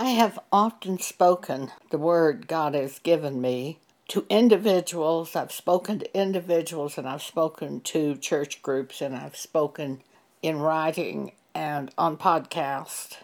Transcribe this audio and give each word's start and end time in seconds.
I 0.00 0.12
have 0.12 0.38
often 0.50 0.98
spoken 0.98 1.72
the 1.90 1.98
word 1.98 2.48
God 2.48 2.72
has 2.72 2.98
given 3.00 3.38
me 3.38 3.80
to 4.08 4.24
individuals. 4.30 5.36
I've 5.36 5.52
spoken 5.52 5.98
to 5.98 6.18
individuals 6.18 6.96
and 6.96 7.06
I've 7.06 7.20
spoken 7.20 7.82
to 7.82 8.16
church 8.16 8.62
groups 8.62 9.02
and 9.02 9.14
I've 9.14 9.36
spoken 9.36 10.00
in 10.40 10.58
writing 10.58 11.32
and 11.54 11.90
on 11.98 12.16
podcast. 12.16 13.18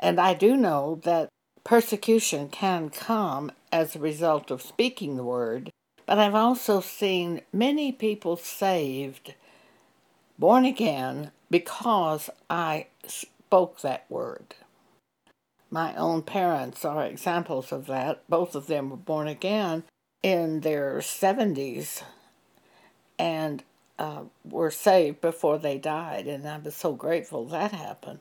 And 0.00 0.20
I 0.20 0.34
do 0.34 0.56
know 0.56 0.98
that 1.04 1.28
persecution 1.62 2.48
can 2.48 2.90
come 2.90 3.52
as 3.70 3.94
a 3.94 4.00
result 4.00 4.50
of 4.50 4.62
speaking 4.62 5.14
the 5.14 5.22
word, 5.22 5.70
but 6.06 6.18
I've 6.18 6.34
also 6.34 6.80
seen 6.80 7.40
many 7.52 7.92
people 7.92 8.36
saved, 8.36 9.34
born 10.36 10.64
again, 10.64 11.30
because 11.52 12.30
I 12.50 12.88
spoke 13.06 13.80
that 13.82 14.06
word. 14.08 14.56
My 15.72 15.96
own 15.96 16.20
parents 16.20 16.84
are 16.84 17.06
examples 17.06 17.72
of 17.72 17.86
that. 17.86 18.28
Both 18.28 18.54
of 18.54 18.66
them 18.66 18.90
were 18.90 18.96
born 18.98 19.26
again 19.26 19.84
in 20.22 20.60
their 20.60 20.98
70s 20.98 22.02
and 23.18 23.64
uh, 23.98 24.24
were 24.44 24.70
saved 24.70 25.22
before 25.22 25.58
they 25.58 25.78
died, 25.78 26.26
and 26.26 26.46
I 26.46 26.58
was 26.58 26.76
so 26.76 26.92
grateful 26.92 27.46
that 27.46 27.72
happened. 27.72 28.18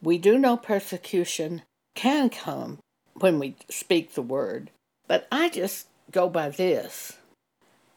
We 0.00 0.16
do 0.16 0.38
know 0.38 0.56
persecution 0.56 1.62
can 1.96 2.30
come 2.30 2.78
when 3.14 3.40
we 3.40 3.56
speak 3.68 4.14
the 4.14 4.22
word, 4.22 4.70
but 5.08 5.26
I 5.32 5.48
just 5.48 5.88
go 6.12 6.28
by 6.28 6.50
this. 6.50 7.18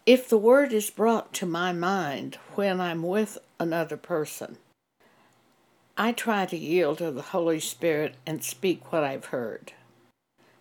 If 0.08 0.28
the 0.28 0.38
word 0.38 0.74
is 0.74 0.90
brought 0.90 1.32
to 1.34 1.46
my 1.46 1.74
mind 1.74 2.40
when 2.56 2.82
I'm 2.82 3.04
with 3.04 3.38
another 3.60 3.98
person, 3.98 4.58
I 6.02 6.14
try 6.14 6.48
to 6.48 6.58
yield 6.58 6.98
to 6.98 7.12
the 7.12 7.22
Holy 7.22 7.60
Spirit 7.60 8.16
and 8.26 8.44
speak 8.44 8.92
what 8.92 9.04
I've 9.04 9.26
heard, 9.26 9.74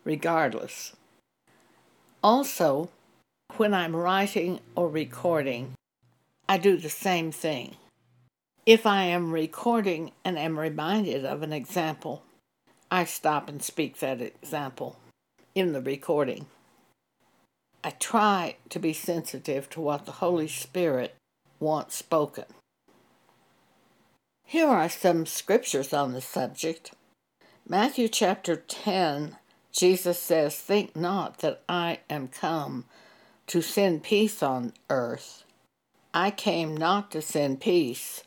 regardless. 0.04 0.94
Also, 2.22 2.90
when 3.56 3.72
I'm 3.72 3.96
writing 3.96 4.60
or 4.76 4.90
recording, 4.90 5.72
I 6.46 6.58
do 6.58 6.76
the 6.76 6.90
same 6.90 7.32
thing. 7.32 7.76
If 8.66 8.84
I 8.84 9.04
am 9.04 9.32
recording 9.32 10.12
and 10.26 10.38
am 10.38 10.60
reminded 10.60 11.24
of 11.24 11.42
an 11.42 11.54
example, 11.54 12.22
I 12.90 13.04
stop 13.04 13.48
and 13.48 13.62
speak 13.62 13.98
that 14.00 14.20
example 14.20 14.98
in 15.54 15.72
the 15.72 15.80
recording. 15.80 16.48
I 17.82 17.92
try 17.92 18.56
to 18.68 18.78
be 18.78 18.92
sensitive 18.92 19.70
to 19.70 19.80
what 19.80 20.04
the 20.04 20.20
Holy 20.20 20.48
Spirit 20.48 21.14
wants 21.58 21.96
spoken. 21.96 22.44
Here 24.50 24.66
are 24.66 24.88
some 24.88 25.26
scriptures 25.26 25.92
on 25.92 26.12
the 26.12 26.20
subject. 26.20 26.90
Matthew 27.68 28.08
chapter 28.08 28.56
10, 28.56 29.36
Jesus 29.70 30.18
says, 30.18 30.56
Think 30.56 30.96
not 30.96 31.38
that 31.38 31.62
I 31.68 32.00
am 32.10 32.26
come 32.26 32.84
to 33.46 33.62
send 33.62 34.02
peace 34.02 34.42
on 34.42 34.72
earth. 34.90 35.44
I 36.12 36.32
came 36.32 36.76
not 36.76 37.12
to 37.12 37.22
send 37.22 37.60
peace, 37.60 38.24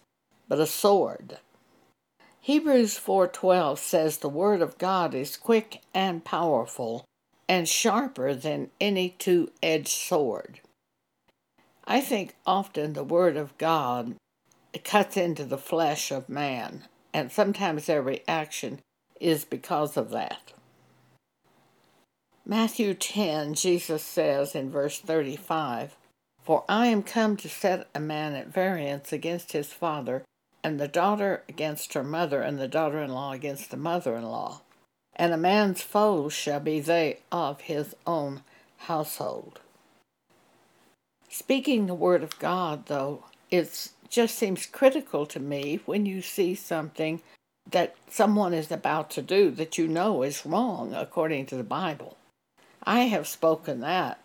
but 0.48 0.62
a 0.62 0.66
sword. 0.66 1.40
Hebrews 2.40 2.98
4:12 2.98 3.78
says 3.78 4.20
the 4.20 4.30
word 4.30 4.62
of 4.62 4.78
God 4.78 5.14
is 5.14 5.36
quick 5.36 5.82
and 5.94 6.24
powerful 6.24 7.04
and 7.50 7.68
sharper 7.68 8.34
than 8.34 8.72
any 8.80 9.10
two-edged 9.10 9.90
sword. 9.90 10.62
I 11.84 12.00
think 12.00 12.38
often 12.48 12.94
the 12.94 13.04
word 13.04 13.36
of 13.36 13.58
God 13.58 14.16
it 14.74 14.84
cuts 14.84 15.16
into 15.16 15.46
the 15.46 15.58
flesh 15.58 16.12
of 16.12 16.28
man, 16.28 16.84
and 17.14 17.32
sometimes 17.32 17.86
their 17.86 18.02
reaction 18.02 18.80
is 19.20 19.46
because 19.46 19.96
of 19.96 20.10
that. 20.10 20.52
Matthew 22.46 22.94
10, 22.94 23.54
Jesus 23.54 24.04
says 24.04 24.54
in 24.54 24.70
verse 24.70 25.00
35, 25.00 25.96
For 26.44 26.66
I 26.68 26.88
am 26.88 27.04
come 27.04 27.38
to 27.38 27.48
set 27.48 27.88
a 27.96 28.00
man 28.02 28.34
at 28.34 28.48
variance 28.48 29.14
against 29.14 29.54
his 29.54 29.72
father, 29.72 30.24
and 30.64 30.80
the 30.80 30.88
daughter 30.90 31.44
against 31.48 31.94
her 31.94 32.04
mother, 32.04 32.42
and 32.42 32.60
the 32.60 32.68
daughter 32.68 33.02
in 33.02 33.12
law 33.12 33.32
against 33.32 33.72
the 33.72 33.78
mother 33.78 34.18
in 34.18 34.24
law. 34.24 34.62
And 35.16 35.32
a 35.32 35.38
man's 35.38 35.82
foes 35.82 36.34
shall 36.34 36.60
be 36.60 36.80
they 36.80 37.20
of 37.32 37.62
his 37.62 37.96
own 38.06 38.42
household. 38.78 39.60
Speaking 41.30 41.86
the 41.86 41.94
word 41.94 42.24
of 42.24 42.40
God, 42.40 42.88
though, 42.88 43.24
it's 43.50 43.94
just 44.14 44.38
seems 44.38 44.68
critical 44.68 45.26
to 45.26 45.40
me 45.40 45.80
when 45.88 46.06
you 46.06 46.22
see 46.22 46.54
something 46.54 47.20
that 47.70 47.96
someone 48.08 48.54
is 48.54 48.72
about 48.72 49.10
to 49.10 49.22
do 49.24 49.50
that 49.50 49.78
you 49.78 49.88
know 49.88 50.22
is 50.22 50.46
wrong 50.46 50.94
according 50.94 51.48
to 51.48 51.56
the 51.56 51.64
Bible. 51.64 52.16
I 52.84 53.02
have 53.02 53.28
spoken 53.28 53.80
that. 53.80 54.20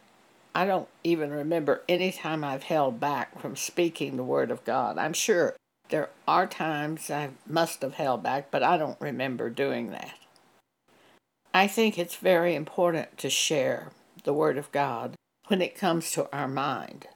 I 0.55 0.67
don't 0.67 0.89
even 1.05 1.31
remember 1.31 1.83
any 1.89 2.13
time 2.13 2.45
I've 2.45 2.65
held 2.65 3.01
back 3.01 3.41
from 3.41 3.57
speaking 3.57 4.17
the 4.17 4.25
Word 4.25 4.51
of 4.51 4.65
God. 4.65 4.99
I'm 4.99 5.15
sure 5.15 5.57
there 5.89 6.11
are 6.27 6.47
times 6.47 7.11
I 7.11 7.31
must 7.47 7.81
have 7.81 7.95
held 7.95 8.23
back, 8.23 8.51
but 8.51 8.63
I 8.63 8.77
don't 8.77 9.01
remember 9.01 9.49
doing 9.49 9.91
that. 9.93 10.19
I 11.55 11.67
think 11.67 11.99
it's 11.99 12.17
very 12.17 12.55
important 12.55 13.17
to 13.19 13.31
share 13.31 13.89
the 14.25 14.35
Word 14.35 14.59
of 14.59 14.71
God 14.71 15.15
when 15.47 15.63
it 15.63 15.75
comes 15.75 16.11
to 16.11 16.29
our 16.31 16.49
mind. 16.49 17.07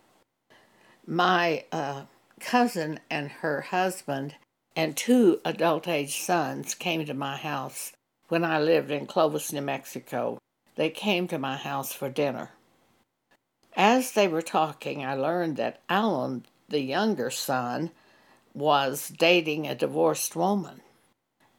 My 1.07 1.65
uh, 1.73 2.03
cousin 2.43 3.01
and 3.09 3.31
her 3.31 3.63
husband 3.63 4.35
and 4.75 4.97
two 4.97 5.41
adult 5.45 5.89
age 5.89 6.21
sons 6.21 6.75
came 6.75 7.05
to 7.07 7.15
my 7.15 7.37
house 7.37 7.93
when 8.29 8.45
I 8.45 8.59
lived 8.59 8.91
in 8.91 9.07
Clovis, 9.07 9.53
New 9.53 9.61
Mexico. 9.61 10.39
They 10.77 10.91
came 10.91 11.29
to 11.29 11.39
my 11.39 11.57
house 11.57 11.93
for 11.93 12.09
dinner. 12.09 12.51
As 13.77 14.13
they 14.13 14.29
were 14.29 14.43
talking, 14.43 15.05
I 15.05 15.15
learned 15.15 15.57
that 15.57 15.81
Alan, 15.89 16.45
the 16.69 16.81
younger 16.81 17.31
son, 17.31 17.91
was 18.55 19.09
dating 19.09 19.67
a 19.67 19.75
divorced 19.75 20.37
woman. 20.37 20.81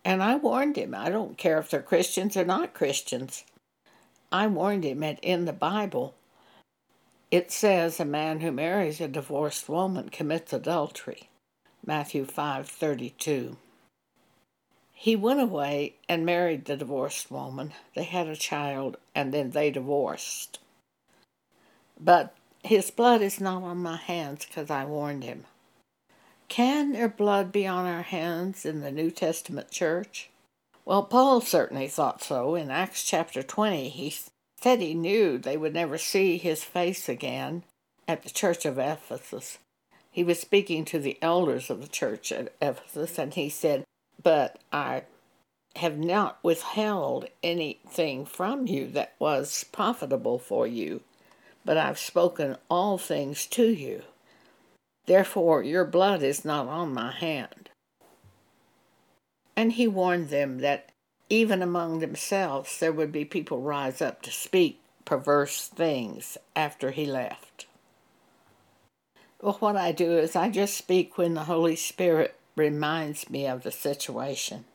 And 0.06 0.22
I 0.22 0.36
warned 0.36 0.78
him, 0.78 0.94
I 0.94 1.10
don't 1.10 1.38
care 1.38 1.60
if 1.60 1.70
they're 1.70 1.82
Christians 1.82 2.36
or 2.36 2.46
not 2.46 2.74
Christians. 2.74 3.46
I 4.32 4.48
warned 4.48 4.84
him 4.84 5.00
that 5.00 5.20
in 5.24 5.46
the 5.46 5.54
Bible, 5.54 6.16
it 7.34 7.52
says 7.52 8.00
a 8.00 8.06
man 8.06 8.42
who 8.42 8.52
marries 8.52 9.02
a 9.02 9.08
divorced 9.08 9.68
woman 9.68 10.08
commits 10.08 10.54
adultery. 10.54 11.30
Matthew 11.84 12.26
5:32. 12.26 13.58
He 14.92 15.16
went 15.16 15.40
away 15.40 15.96
and 16.08 16.28
married 16.28 16.66
the 16.66 16.78
divorced 16.78 17.32
woman. 17.32 17.74
They 17.96 18.04
had 18.04 18.28
a 18.28 18.36
child 18.36 18.98
and 19.16 19.34
then 19.34 19.50
they 19.50 19.72
divorced. 19.72 20.60
But 22.00 22.36
his 22.64 22.92
blood 22.92 23.24
is 23.24 23.42
not 23.42 23.64
on 23.64 23.78
my 23.78 23.98
hands 23.98 24.46
because 24.46 24.70
I 24.70 24.86
warned 24.86 25.24
him. 25.24 25.48
Can 26.50 26.92
their 26.92 27.10
blood 27.10 27.52
be 27.52 27.66
on 27.66 27.88
our 27.88 28.04
hands 28.04 28.64
in 28.64 28.82
the 28.82 28.92
New 28.92 29.10
Testament 29.10 29.72
church? 29.72 30.30
Well, 30.86 31.02
Paul 31.02 31.42
certainly 31.42 31.88
thought 31.88 32.22
so. 32.22 32.54
In 32.54 32.70
Acts 32.70 33.04
chapter 33.04 33.42
20, 33.42 33.90
he 33.90 34.12
he 34.63 34.94
knew 34.94 35.38
they 35.38 35.57
would 35.57 35.74
never 35.74 35.97
see 35.97 36.38
his 36.38 36.63
face 36.63 37.09
again 37.09 37.63
at 38.07 38.24
the 38.24 38.29
church 38.29 38.66
of 38.66 38.78
Ephesus. 38.78 39.57
He 40.12 40.24
was 40.24 40.40
speaking 40.40 40.85
to 40.85 41.00
the 41.00 41.18
elders 41.22 41.69
of 41.69 41.81
the 41.81 41.88
church 41.88 42.31
at 42.31 42.53
Ephesus, 42.62 43.18
and 43.18 43.34
he 43.34 43.50
said, 43.50 43.84
But 44.22 44.59
I 44.72 45.03
have 45.78 45.97
not 45.97 46.38
withheld 46.44 47.28
anything 47.41 48.25
from 48.25 48.68
you 48.68 48.88
that 48.90 49.13
was 49.18 49.66
profitable 49.72 50.38
for 50.38 50.68
you, 50.68 51.02
but 51.66 51.78
I've 51.78 52.00
spoken 52.00 52.57
all 52.69 52.97
things 52.97 53.47
to 53.47 53.66
you. 53.66 54.03
Therefore, 55.06 55.63
your 55.63 55.84
blood 55.84 56.22
is 56.22 56.46
not 56.46 56.68
on 56.68 56.94
my 56.94 57.12
hand. 57.12 57.69
And 59.55 59.73
he 59.73 59.88
warned 59.88 60.29
them 60.29 60.59
that 60.59 60.92
even 61.29 61.61
among 61.61 61.99
themselves, 61.99 62.79
there 62.79 62.93
would 62.93 63.11
be 63.11 63.25
people 63.25 63.61
rise 63.61 64.02
up 64.02 64.22
to 64.23 64.31
speak 64.31 64.79
perverse 65.05 65.67
things 65.67 66.37
after 66.55 66.91
he 66.91 67.05
left. 67.05 67.66
Well, 69.41 69.58
what 69.59 69.75
I 69.75 69.91
do 69.91 70.17
is 70.17 70.35
I 70.35 70.49
just 70.49 70.78
speak 70.78 71.17
when 71.17 71.34
the 71.34 71.43
Holy 71.43 71.75
Spirit 71.75 72.35
reminds 72.55 73.29
me 73.29 73.46
of 73.46 73.64
the 73.64 73.72
situation. 73.72 74.66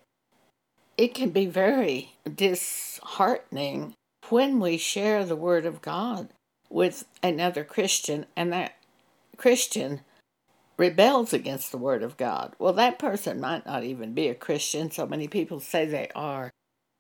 It 0.97 1.15
can 1.15 1.31
be 1.31 1.47
very 1.47 2.17
disheartening 2.29 3.95
when 4.29 4.61
we 4.61 4.77
share 4.77 5.25
the 5.25 5.37
Word 5.37 5.65
of 5.65 5.81
God 5.81 6.29
with 6.69 7.07
another 7.23 7.65
Christian 7.65 8.27
and 8.37 8.53
that 8.53 8.77
Christian 9.37 10.01
rebels 10.79 11.33
against 11.33 11.73
the 11.73 11.79
Word 11.79 12.03
of 12.03 12.17
God. 12.17 12.55
Well, 12.59 12.73
that 12.75 12.99
person 12.99 13.41
might 13.41 13.67
not 13.67 13.85
even 13.85 14.15
be 14.15 14.29
a 14.29 14.35
Christian. 14.35 14.91
So 14.91 15.07
many 15.07 15.29
people 15.29 15.61
say 15.61 15.85
they 15.85 16.09
are, 16.15 16.51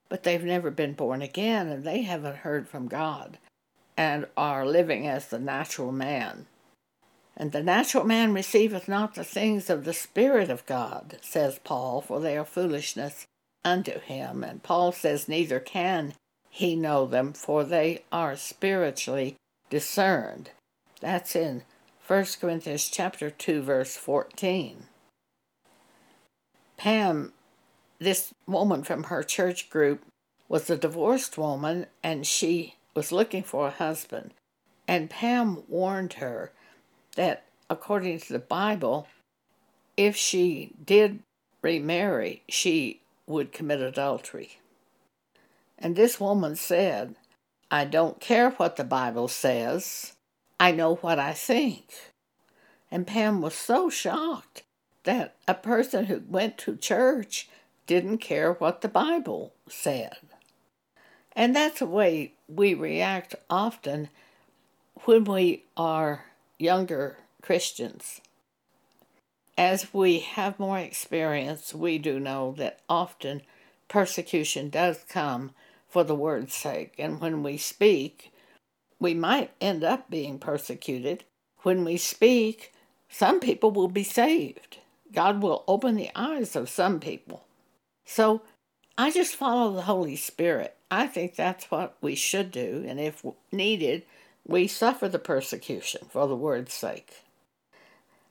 but 0.08 0.24
they've 0.24 0.44
never 0.44 0.70
been 0.70 0.94
born 0.94 1.22
again 1.22 1.68
and 1.68 1.84
they 1.84 2.02
haven't 2.02 2.38
heard 2.38 2.68
from 2.68 2.88
God 2.88 3.38
and 3.96 4.26
are 4.36 4.66
living 4.66 5.06
as 5.06 5.28
the 5.28 5.38
natural 5.38 5.92
man. 5.92 6.46
And 7.36 7.52
the 7.52 7.62
natural 7.62 8.04
man 8.04 8.34
receiveth 8.34 8.88
not 8.88 9.14
the 9.14 9.24
things 9.24 9.70
of 9.70 9.84
the 9.84 9.92
Spirit 9.92 10.50
of 10.50 10.66
God, 10.66 11.18
says 11.20 11.60
Paul, 11.62 12.00
for 12.00 12.20
they 12.20 12.36
are 12.36 12.44
foolishness 12.44 13.26
unto 13.64 14.00
him. 14.00 14.42
And 14.42 14.62
Paul 14.62 14.90
says, 14.90 15.28
Neither 15.28 15.60
can 15.60 16.14
he 16.50 16.74
know 16.74 17.06
them, 17.06 17.32
for 17.32 17.62
they 17.62 18.02
are 18.10 18.34
spiritually 18.34 19.36
discerned. 19.70 20.50
That's 21.00 21.36
in 21.36 21.62
1 22.08 22.24
Corinthians 22.40 22.88
chapter 22.88 23.28
2 23.28 23.60
verse 23.60 23.94
14. 23.94 24.84
Pam, 26.78 27.34
this 27.98 28.32
woman 28.46 28.82
from 28.82 29.04
her 29.04 29.22
church 29.22 29.68
group, 29.68 30.00
was 30.48 30.70
a 30.70 30.78
divorced 30.78 31.36
woman 31.36 31.84
and 32.02 32.26
she 32.26 32.76
was 32.94 33.12
looking 33.12 33.42
for 33.42 33.66
a 33.66 33.72
husband. 33.72 34.32
And 34.86 35.10
Pam 35.10 35.64
warned 35.68 36.14
her 36.14 36.52
that 37.16 37.44
according 37.68 38.20
to 38.20 38.32
the 38.32 38.38
Bible, 38.38 39.06
if 39.98 40.16
she 40.16 40.72
did 40.82 41.22
remarry, 41.60 42.42
she 42.48 43.02
would 43.26 43.52
commit 43.52 43.82
adultery. 43.82 44.60
And 45.78 45.94
this 45.94 46.18
woman 46.18 46.56
said, 46.56 47.16
I 47.70 47.84
don't 47.84 48.18
care 48.18 48.48
what 48.52 48.76
the 48.76 48.84
Bible 48.84 49.28
says, 49.28 50.14
I 50.60 50.72
know 50.72 50.96
what 50.96 51.18
I 51.18 51.32
think. 51.32 52.12
And 52.90 53.06
Pam 53.06 53.40
was 53.40 53.54
so 53.54 53.90
shocked 53.90 54.62
that 55.04 55.36
a 55.46 55.54
person 55.54 56.06
who 56.06 56.22
went 56.28 56.58
to 56.58 56.76
church 56.76 57.48
didn't 57.86 58.18
care 58.18 58.52
what 58.54 58.80
the 58.80 58.88
Bible 58.88 59.52
said. 59.68 60.16
And 61.32 61.54
that's 61.54 61.78
the 61.78 61.86
way 61.86 62.32
we 62.48 62.74
react 62.74 63.34
often 63.48 64.08
when 65.04 65.24
we 65.24 65.64
are 65.76 66.24
younger 66.58 67.18
Christians. 67.42 68.20
As 69.56 69.92
we 69.94 70.20
have 70.20 70.58
more 70.58 70.78
experience, 70.78 71.74
we 71.74 71.98
do 71.98 72.18
know 72.18 72.54
that 72.58 72.80
often 72.88 73.42
persecution 73.88 74.68
does 74.68 75.04
come 75.08 75.52
for 75.88 76.04
the 76.04 76.14
word's 76.14 76.54
sake. 76.54 76.94
And 76.98 77.20
when 77.20 77.42
we 77.42 77.56
speak, 77.56 78.32
we 79.00 79.14
might 79.14 79.50
end 79.60 79.84
up 79.84 80.10
being 80.10 80.38
persecuted. 80.38 81.24
When 81.62 81.84
we 81.84 81.96
speak, 81.96 82.72
some 83.08 83.40
people 83.40 83.70
will 83.70 83.88
be 83.88 84.04
saved. 84.04 84.78
God 85.12 85.42
will 85.42 85.64
open 85.66 85.96
the 85.96 86.10
eyes 86.14 86.54
of 86.54 86.68
some 86.68 87.00
people. 87.00 87.44
So 88.04 88.42
I 88.96 89.10
just 89.10 89.36
follow 89.36 89.72
the 89.72 89.82
Holy 89.82 90.16
Spirit. 90.16 90.76
I 90.90 91.06
think 91.06 91.34
that's 91.34 91.70
what 91.70 91.96
we 92.00 92.14
should 92.14 92.50
do. 92.50 92.84
And 92.86 92.98
if 92.98 93.24
needed, 93.52 94.02
we 94.46 94.66
suffer 94.66 95.08
the 95.08 95.18
persecution 95.18 96.06
for 96.10 96.26
the 96.26 96.36
word's 96.36 96.72
sake. 96.72 97.22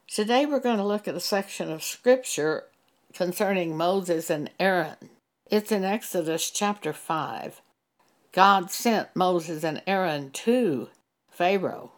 Today 0.07 0.45
we're 0.45 0.59
going 0.59 0.77
to 0.77 0.85
look 0.85 1.07
at 1.07 1.15
a 1.15 1.19
section 1.19 1.71
of 1.71 1.83
Scripture 1.83 2.65
concerning 3.13 3.77
Moses 3.77 4.29
and 4.29 4.49
Aaron. 4.59 5.09
It's 5.49 5.71
in 5.71 5.83
Exodus 5.83 6.49
chapter 6.49 6.93
5. 6.93 7.61
God 8.37 8.69
sent 8.69 9.15
Moses 9.15 9.63
and 9.63 9.81
Aaron 9.87 10.29
to 10.29 10.89
Pharaoh 11.31 11.93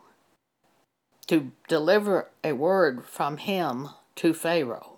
to 1.27 1.51
deliver 1.68 2.30
a 2.45 2.53
word 2.53 3.03
from 3.03 3.36
him 3.36 3.89
to 4.15 4.33
Pharaoh. 4.33 4.94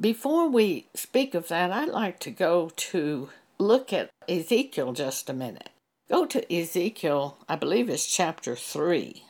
Before 0.00 0.48
we 0.48 0.88
speak 0.92 1.36
of 1.36 1.46
that, 1.46 1.70
I'd 1.70 1.90
like 1.90 2.18
to 2.20 2.32
go 2.32 2.72
to 2.74 3.30
look 3.60 3.92
at 3.92 4.10
Ezekiel 4.28 4.92
just 4.92 5.30
a 5.30 5.32
minute. 5.32 5.70
Go 6.08 6.26
to 6.26 6.52
Ezekiel, 6.52 7.38
I 7.48 7.54
believe 7.54 7.88
it's 7.88 8.12
chapter 8.12 8.56
3. 8.56 9.22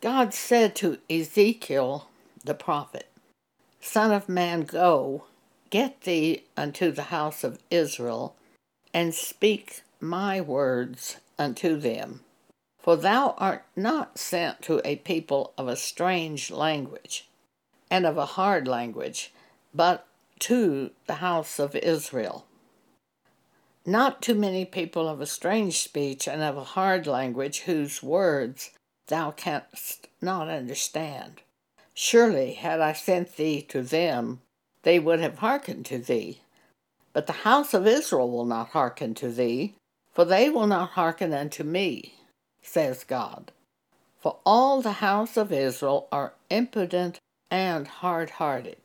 God 0.00 0.34
said 0.34 0.74
to 0.74 0.98
Ezekiel 1.08 2.08
the 2.44 2.54
prophet, 2.54 3.06
Son 3.80 4.10
of 4.10 4.28
man, 4.28 4.62
go 4.62 5.26
Get 5.70 6.00
thee 6.00 6.44
unto 6.56 6.90
the 6.90 7.04
house 7.04 7.44
of 7.44 7.58
Israel, 7.70 8.34
and 8.92 9.14
speak 9.14 9.82
my 10.00 10.40
words 10.40 11.16
unto 11.38 11.76
them. 11.76 12.20
For 12.78 12.96
thou 12.96 13.34
art 13.38 13.64
not 13.76 14.18
sent 14.18 14.62
to 14.62 14.80
a 14.84 14.96
people 14.96 15.52
of 15.58 15.68
a 15.68 15.76
strange 15.76 16.50
language, 16.50 17.28
and 17.90 18.06
of 18.06 18.16
a 18.16 18.26
hard 18.26 18.66
language, 18.66 19.32
but 19.74 20.06
to 20.40 20.90
the 21.06 21.16
house 21.16 21.58
of 21.58 21.74
Israel. 21.76 22.46
Not 23.84 24.22
to 24.22 24.34
many 24.34 24.64
people 24.64 25.08
of 25.08 25.20
a 25.20 25.26
strange 25.26 25.80
speech 25.80 26.28
and 26.28 26.42
of 26.42 26.56
a 26.56 26.64
hard 26.64 27.06
language 27.06 27.60
whose 27.60 28.02
words 28.02 28.70
thou 29.06 29.30
canst 29.30 30.08
not 30.20 30.48
understand. 30.48 31.42
Surely 31.94 32.52
had 32.52 32.80
I 32.80 32.92
sent 32.92 33.36
thee 33.36 33.62
to 33.62 33.82
them, 33.82 34.40
they 34.82 34.98
would 34.98 35.20
have 35.20 35.38
hearkened 35.38 35.86
to 35.86 35.98
thee. 35.98 36.42
But 37.18 37.26
the 37.26 37.42
house 37.42 37.74
of 37.74 37.84
Israel 37.84 38.30
will 38.30 38.44
not 38.44 38.68
hearken 38.68 39.12
to 39.14 39.28
thee, 39.28 39.74
for 40.12 40.24
they 40.24 40.48
will 40.48 40.68
not 40.68 40.90
hearken 40.90 41.34
unto 41.34 41.64
me, 41.64 42.14
says 42.62 43.02
God. 43.02 43.50
For 44.20 44.36
all 44.46 44.80
the 44.80 45.02
house 45.02 45.36
of 45.36 45.50
Israel 45.50 46.06
are 46.12 46.34
impudent 46.48 47.18
and 47.50 47.88
hard 47.88 48.30
hearted. 48.30 48.76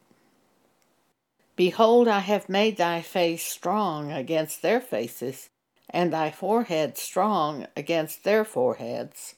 Behold, 1.55 2.07
I 2.07 2.21
have 2.21 2.49
made 2.49 2.77
thy 2.77 3.03
face 3.03 3.45
strong 3.45 4.11
against 4.11 4.63
their 4.63 4.81
faces, 4.81 5.49
and 5.87 6.11
thy 6.11 6.31
forehead 6.31 6.97
strong 6.97 7.67
against 7.77 8.23
their 8.23 8.43
foreheads. 8.43 9.35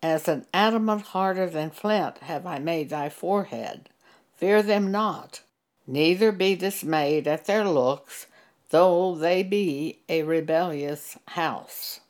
As 0.00 0.28
an 0.28 0.46
adamant 0.54 1.02
harder 1.06 1.50
than 1.50 1.70
flint 1.70 2.18
have 2.18 2.46
I 2.46 2.60
made 2.60 2.90
thy 2.90 3.08
forehead. 3.08 3.88
Fear 4.36 4.62
them 4.62 4.92
not, 4.92 5.40
Neither 5.88 6.32
be 6.32 6.56
dismayed 6.56 7.28
at 7.28 7.44
their 7.44 7.64
looks, 7.68 8.26
though 8.70 9.14
they 9.14 9.44
be 9.44 10.00
a 10.08 10.24
rebellious 10.24 11.16
house. 11.28 12.00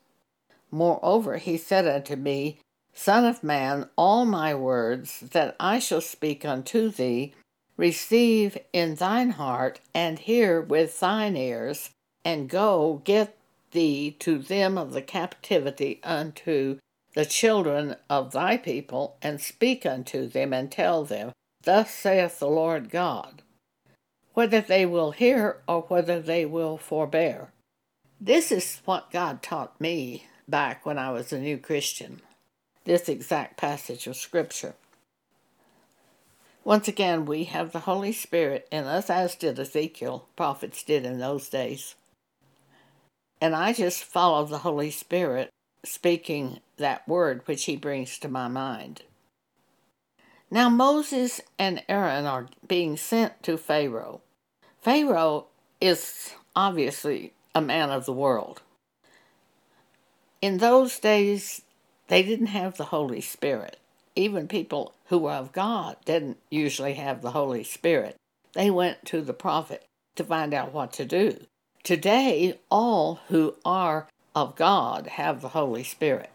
Moreover, 0.70 1.37
he 1.37 1.58
said 1.58 1.87
unto 1.87 2.17
me, 2.17 2.58
Son 2.94 3.26
of 3.26 3.44
man, 3.44 3.90
all 3.96 4.25
my 4.25 4.55
words 4.55 5.20
that 5.20 5.55
I 5.61 5.78
shall 5.78 6.00
speak 6.00 6.44
unto 6.44 6.88
thee, 6.88 7.34
receive 7.76 8.56
in 8.73 8.94
thine 8.94 9.31
heart, 9.32 9.81
and 9.94 10.19
hear 10.19 10.62
with 10.62 10.99
thine 10.99 11.37
ears, 11.37 11.90
and 12.25 12.49
go 12.49 13.02
get 13.05 13.37
thee 13.73 14.17
to 14.20 14.38
them 14.38 14.78
of 14.78 14.94
the 14.94 15.02
captivity 15.02 16.00
unto 16.02 16.78
the 17.14 17.26
children 17.26 17.96
of 18.08 18.32
thy 18.32 18.56
people, 18.56 19.17
and 19.20 19.38
speak 19.38 19.84
unto 19.84 20.26
them, 20.26 20.55
and 20.55 20.73
tell 20.73 21.05
them, 21.05 21.32
Thus 21.62 21.90
saith 21.93 22.38
the 22.38 22.49
Lord 22.49 22.88
God 22.88 23.43
whether 24.36 24.60
they 24.60 24.84
will 24.84 25.12
hear 25.12 25.56
or 25.66 25.80
whether 25.88 26.20
they 26.20 26.44
will 26.44 26.76
forbear. 26.76 27.49
This 28.20 28.52
is 28.52 28.82
what 28.84 29.11
God 29.11 29.42
taught 29.42 29.80
me 29.80 30.26
back 30.46 30.84
when 30.84 30.99
I 30.99 31.11
was 31.11 31.32
a 31.32 31.38
new 31.38 31.56
Christian, 31.56 32.20
this 32.84 33.08
exact 33.08 33.56
passage 33.56 34.06
of 34.06 34.14
Scripture. 34.14 34.75
Once 36.64 36.87
again, 36.87 37.25
we 37.25 37.44
have 37.44 37.72
the 37.72 37.80
Holy 37.80 38.12
Spirit 38.12 38.68
in 38.70 38.84
us, 38.84 39.08
as 39.08 39.34
did 39.37 39.58
Ezekiel, 39.58 40.26
prophets 40.37 40.82
did 40.82 41.06
in 41.06 41.18
those 41.18 41.49
days. 41.49 41.94
And 43.40 43.56
I 43.56 43.72
just 43.72 44.04
follow 44.04 44.44
the 44.44 44.58
Holy 44.58 44.90
Spirit 44.90 45.49
speaking 45.82 46.61
that 46.76 47.08
word 47.08 47.40
which 47.46 47.64
he 47.64 47.75
brings 47.75 48.18
to 48.18 48.28
my 48.28 48.49
mind. 48.49 49.00
Now 50.50 50.68
Moses 50.68 51.40
and 51.58 51.82
Aaron 51.88 52.26
are 52.26 52.49
being 52.68 52.99
sent 52.99 53.42
to 53.44 53.56
Pharaoh. 53.56 54.20
Pharaoh 54.87 55.47
is 55.81 56.37
obviously 56.55 57.33
a 57.57 57.61
man 57.61 57.90
of 57.90 58.07
the 58.07 58.12
world. 58.12 58.62
In 60.40 60.59
those 60.59 61.00
days, 61.00 61.62
they 62.07 62.23
didn't 62.23 62.55
have 62.55 62.76
the 62.76 62.85
Holy 62.85 63.21
Spirit. 63.21 63.81
Even 64.14 64.47
people 64.47 64.95
who 65.07 65.19
were 65.19 65.33
of 65.33 65.50
God 65.50 65.97
didn't 66.05 66.38
usually 66.50 66.95
have 66.95 67.21
the 67.21 67.33
Holy 67.33 67.64
Spirit. 67.64 68.14
They 68.52 68.71
went 68.71 69.05
to 69.07 69.23
the 69.23 69.33
prophet 69.33 69.85
to 70.14 70.23
find 70.23 70.55
out 70.55 70.73
what 70.73 70.93
to 70.93 71.05
do. 71.05 71.40
Today, 71.83 72.61
all 72.71 73.19
who 73.26 73.57
are 73.64 74.07
of 74.37 74.55
God 74.55 75.09
have 75.09 75.40
the 75.40 75.49
Holy 75.49 75.83
Spirit. 75.83 76.31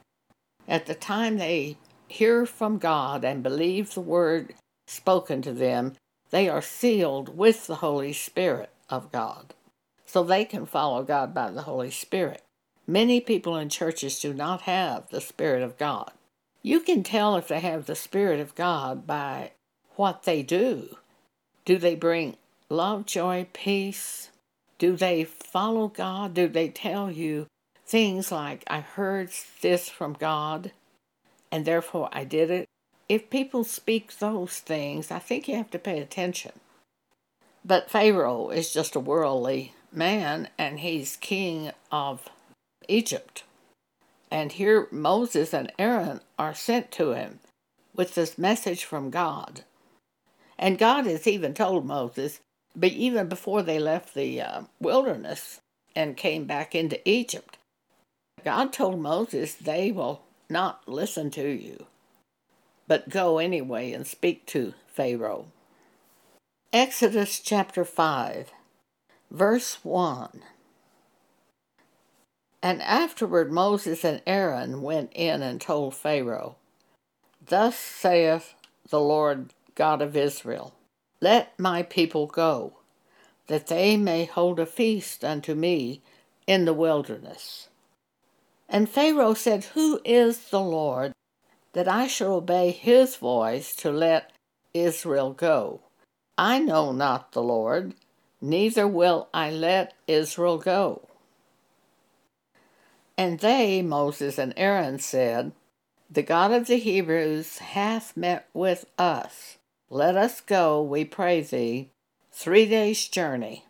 At 0.67 0.87
the 0.87 0.95
time 0.95 1.37
they 1.37 1.77
hear 2.09 2.45
from 2.45 2.79
God 2.79 3.23
and 3.23 3.43
believe 3.43 3.93
the 3.93 4.01
word 4.01 4.55
spoken 4.87 5.41
to 5.43 5.53
them, 5.53 5.93
they 6.31 6.49
are 6.49 6.61
sealed 6.61 7.37
with 7.37 7.67
the 7.67 7.75
Holy 7.75 8.13
Spirit 8.13 8.71
of 8.89 9.11
God, 9.11 9.53
so 10.05 10.23
they 10.23 10.43
can 10.43 10.65
follow 10.65 11.03
God 11.03 11.33
by 11.33 11.51
the 11.51 11.63
Holy 11.63 11.91
Spirit. 11.91 12.41
Many 12.87 13.21
people 13.21 13.55
in 13.55 13.69
churches 13.69 14.19
do 14.19 14.33
not 14.33 14.61
have 14.61 15.09
the 15.09 15.21
Spirit 15.21 15.61
of 15.61 15.77
God. 15.77 16.11
You 16.63 16.79
can 16.79 17.03
tell 17.03 17.35
if 17.35 17.47
they 17.47 17.59
have 17.59 17.85
the 17.85 17.95
Spirit 17.95 18.39
of 18.39 18.55
God 18.55 19.05
by 19.05 19.51
what 19.95 20.23
they 20.23 20.41
do. 20.41 20.97
Do 21.65 21.77
they 21.77 21.95
bring 21.95 22.37
love, 22.69 23.05
joy, 23.05 23.47
peace? 23.53 24.29
Do 24.77 24.95
they 24.95 25.23
follow 25.23 25.87
God? 25.87 26.33
Do 26.33 26.47
they 26.47 26.69
tell 26.69 27.11
you 27.11 27.47
things 27.85 28.31
like, 28.31 28.63
I 28.67 28.79
heard 28.79 29.29
this 29.61 29.89
from 29.89 30.13
God 30.13 30.71
and 31.51 31.65
therefore 31.65 32.09
I 32.11 32.23
did 32.23 32.49
it? 32.49 32.67
If 33.11 33.29
people 33.29 33.65
speak 33.65 34.19
those 34.19 34.59
things, 34.59 35.11
I 35.11 35.19
think 35.19 35.49
you 35.49 35.57
have 35.57 35.69
to 35.71 35.79
pay 35.79 35.99
attention. 35.99 36.53
But 37.65 37.91
Pharaoh 37.91 38.51
is 38.51 38.71
just 38.71 38.95
a 38.95 39.01
worldly 39.01 39.73
man, 39.91 40.47
and 40.57 40.79
he's 40.79 41.17
king 41.17 41.71
of 41.91 42.29
Egypt. 42.87 43.43
And 44.31 44.53
here 44.53 44.87
Moses 44.91 45.53
and 45.53 45.73
Aaron 45.77 46.21
are 46.39 46.53
sent 46.53 46.89
to 46.93 47.11
him 47.11 47.39
with 47.93 48.15
this 48.15 48.37
message 48.37 48.85
from 48.85 49.09
God. 49.09 49.65
And 50.57 50.77
God 50.77 51.05
has 51.05 51.27
even 51.27 51.53
told 51.53 51.85
Moses, 51.85 52.39
but 52.73 52.93
even 52.93 53.27
before 53.27 53.61
they 53.61 53.77
left 53.77 54.13
the 54.13 54.39
uh, 54.39 54.61
wilderness 54.79 55.59
and 55.97 56.15
came 56.15 56.45
back 56.45 56.73
into 56.73 57.05
Egypt, 57.09 57.57
God 58.45 58.71
told 58.71 59.01
Moses, 59.01 59.53
They 59.53 59.91
will 59.91 60.21
not 60.49 60.87
listen 60.87 61.29
to 61.31 61.45
you, 61.45 61.87
but 62.87 63.09
go 63.09 63.37
anyway 63.37 63.91
and 63.91 64.05
speak 64.05 64.45
to 64.47 64.73
Pharaoh. 64.87 65.47
Exodus 66.73 67.39
chapter 67.39 67.83
5, 67.83 68.51
verse 69.29 69.83
1. 69.83 70.41
And 72.63 72.81
afterward 72.81 73.51
Moses 73.51 74.03
and 74.03 74.21
Aaron 74.27 74.81
went 74.81 75.11
in 75.13 75.41
and 75.41 75.59
told 75.59 75.95
Pharaoh, 75.95 76.55
Thus 77.45 77.75
saith 77.75 78.53
the 78.89 78.99
Lord 78.99 79.53
God 79.75 80.01
of 80.01 80.15
Israel, 80.15 80.75
Let 81.19 81.57
my 81.59 81.83
people 81.83 82.27
go, 82.27 82.73
that 83.47 83.67
they 83.67 83.97
may 83.97 84.25
hold 84.25 84.59
a 84.59 84.65
feast 84.65 85.25
unto 85.25 85.55
me 85.55 86.01
in 86.45 86.65
the 86.65 86.73
wilderness. 86.73 87.69
And 88.69 88.89
Pharaoh 88.89 89.33
said, 89.33 89.65
Who 89.73 89.99
is 90.05 90.49
the 90.49 90.61
Lord, 90.61 91.13
that 91.73 91.87
I 91.87 92.07
shall 92.07 92.33
obey 92.33 92.71
his 92.71 93.15
voice 93.15 93.75
to 93.77 93.91
let 93.91 94.31
Israel 94.73 95.33
go? 95.33 95.81
I 96.37 96.59
know 96.59 96.91
not 96.91 97.31
the 97.31 97.43
Lord, 97.43 97.93
neither 98.41 98.87
will 98.87 99.29
I 99.33 99.51
let 99.51 99.93
Israel 100.07 100.57
go. 100.57 101.07
And 103.17 103.39
they, 103.39 103.81
Moses 103.81 104.37
and 104.37 104.53
Aaron, 104.57 104.99
said, 104.99 105.51
The 106.09 106.23
God 106.23 106.51
of 106.51 106.67
the 106.67 106.77
Hebrews 106.77 107.59
hath 107.59 108.17
met 108.17 108.47
with 108.53 108.85
us. 108.97 109.57
Let 109.89 110.15
us 110.17 110.41
go, 110.41 110.81
we 110.81 111.05
pray 111.05 111.41
thee, 111.41 111.91
three 112.31 112.65
days' 112.65 113.07
journey 113.07 113.65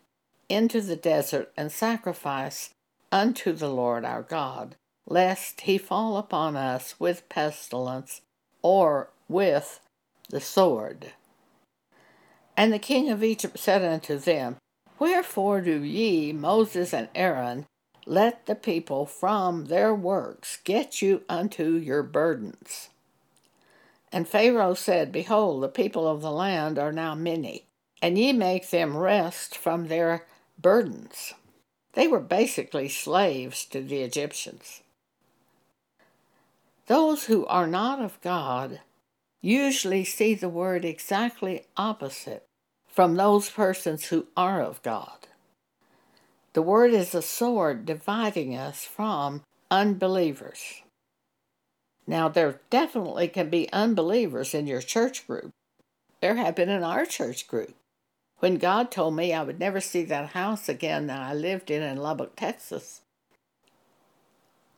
into 0.48 0.80
the 0.80 0.96
desert 0.96 1.52
and 1.56 1.70
sacrifice 1.70 2.70
unto 3.10 3.52
the 3.52 3.68
Lord 3.68 4.04
our 4.04 4.22
God 4.22 4.76
lest 5.12 5.60
he 5.62 5.76
fall 5.76 6.16
upon 6.16 6.56
us 6.56 6.98
with 6.98 7.28
pestilence 7.28 8.22
or 8.62 9.10
with 9.28 9.78
the 10.30 10.40
sword. 10.40 11.12
And 12.56 12.72
the 12.72 12.78
king 12.78 13.10
of 13.10 13.22
Egypt 13.22 13.58
said 13.58 13.82
unto 13.84 14.16
them, 14.16 14.56
Wherefore 14.98 15.60
do 15.60 15.82
ye, 15.82 16.32
Moses 16.32 16.94
and 16.94 17.10
Aaron, 17.14 17.66
let 18.06 18.46
the 18.46 18.54
people 18.54 19.04
from 19.04 19.66
their 19.66 19.94
works 19.94 20.58
get 20.64 21.02
you 21.02 21.24
unto 21.28 21.74
your 21.74 22.02
burdens? 22.02 22.88
And 24.10 24.26
Pharaoh 24.26 24.74
said, 24.74 25.12
Behold, 25.12 25.62
the 25.62 25.68
people 25.68 26.08
of 26.08 26.22
the 26.22 26.30
land 26.30 26.78
are 26.78 26.92
now 26.92 27.14
many, 27.14 27.66
and 28.00 28.16
ye 28.16 28.32
make 28.32 28.70
them 28.70 28.96
rest 28.96 29.58
from 29.58 29.88
their 29.88 30.24
burdens. 30.58 31.34
They 31.92 32.08
were 32.08 32.20
basically 32.20 32.88
slaves 32.88 33.66
to 33.66 33.82
the 33.82 34.00
Egyptians. 34.00 34.81
Those 36.86 37.24
who 37.24 37.46
are 37.46 37.66
not 37.66 38.00
of 38.00 38.20
God 38.20 38.80
usually 39.40 40.04
see 40.04 40.34
the 40.34 40.48
word 40.48 40.84
exactly 40.84 41.64
opposite 41.76 42.46
from 42.86 43.14
those 43.14 43.50
persons 43.50 44.06
who 44.06 44.26
are 44.36 44.62
of 44.62 44.82
God. 44.82 45.26
The 46.54 46.62
word 46.62 46.92
is 46.92 47.14
a 47.14 47.22
sword 47.22 47.86
dividing 47.86 48.56
us 48.56 48.84
from 48.84 49.42
unbelievers. 49.70 50.82
Now, 52.06 52.28
there 52.28 52.60
definitely 52.68 53.28
can 53.28 53.48
be 53.48 53.72
unbelievers 53.72 54.54
in 54.54 54.66
your 54.66 54.82
church 54.82 55.26
group. 55.26 55.50
There 56.20 56.36
have 56.36 56.56
been 56.56 56.68
in 56.68 56.82
our 56.82 57.06
church 57.06 57.46
group. 57.46 57.74
When 58.40 58.56
God 58.56 58.90
told 58.90 59.14
me 59.14 59.32
I 59.32 59.44
would 59.44 59.60
never 59.60 59.80
see 59.80 60.02
that 60.04 60.30
house 60.30 60.68
again 60.68 61.06
that 61.06 61.20
I 61.20 61.32
lived 61.32 61.70
in 61.70 61.82
in 61.82 61.96
Lubbock, 61.96 62.34
Texas, 62.34 63.01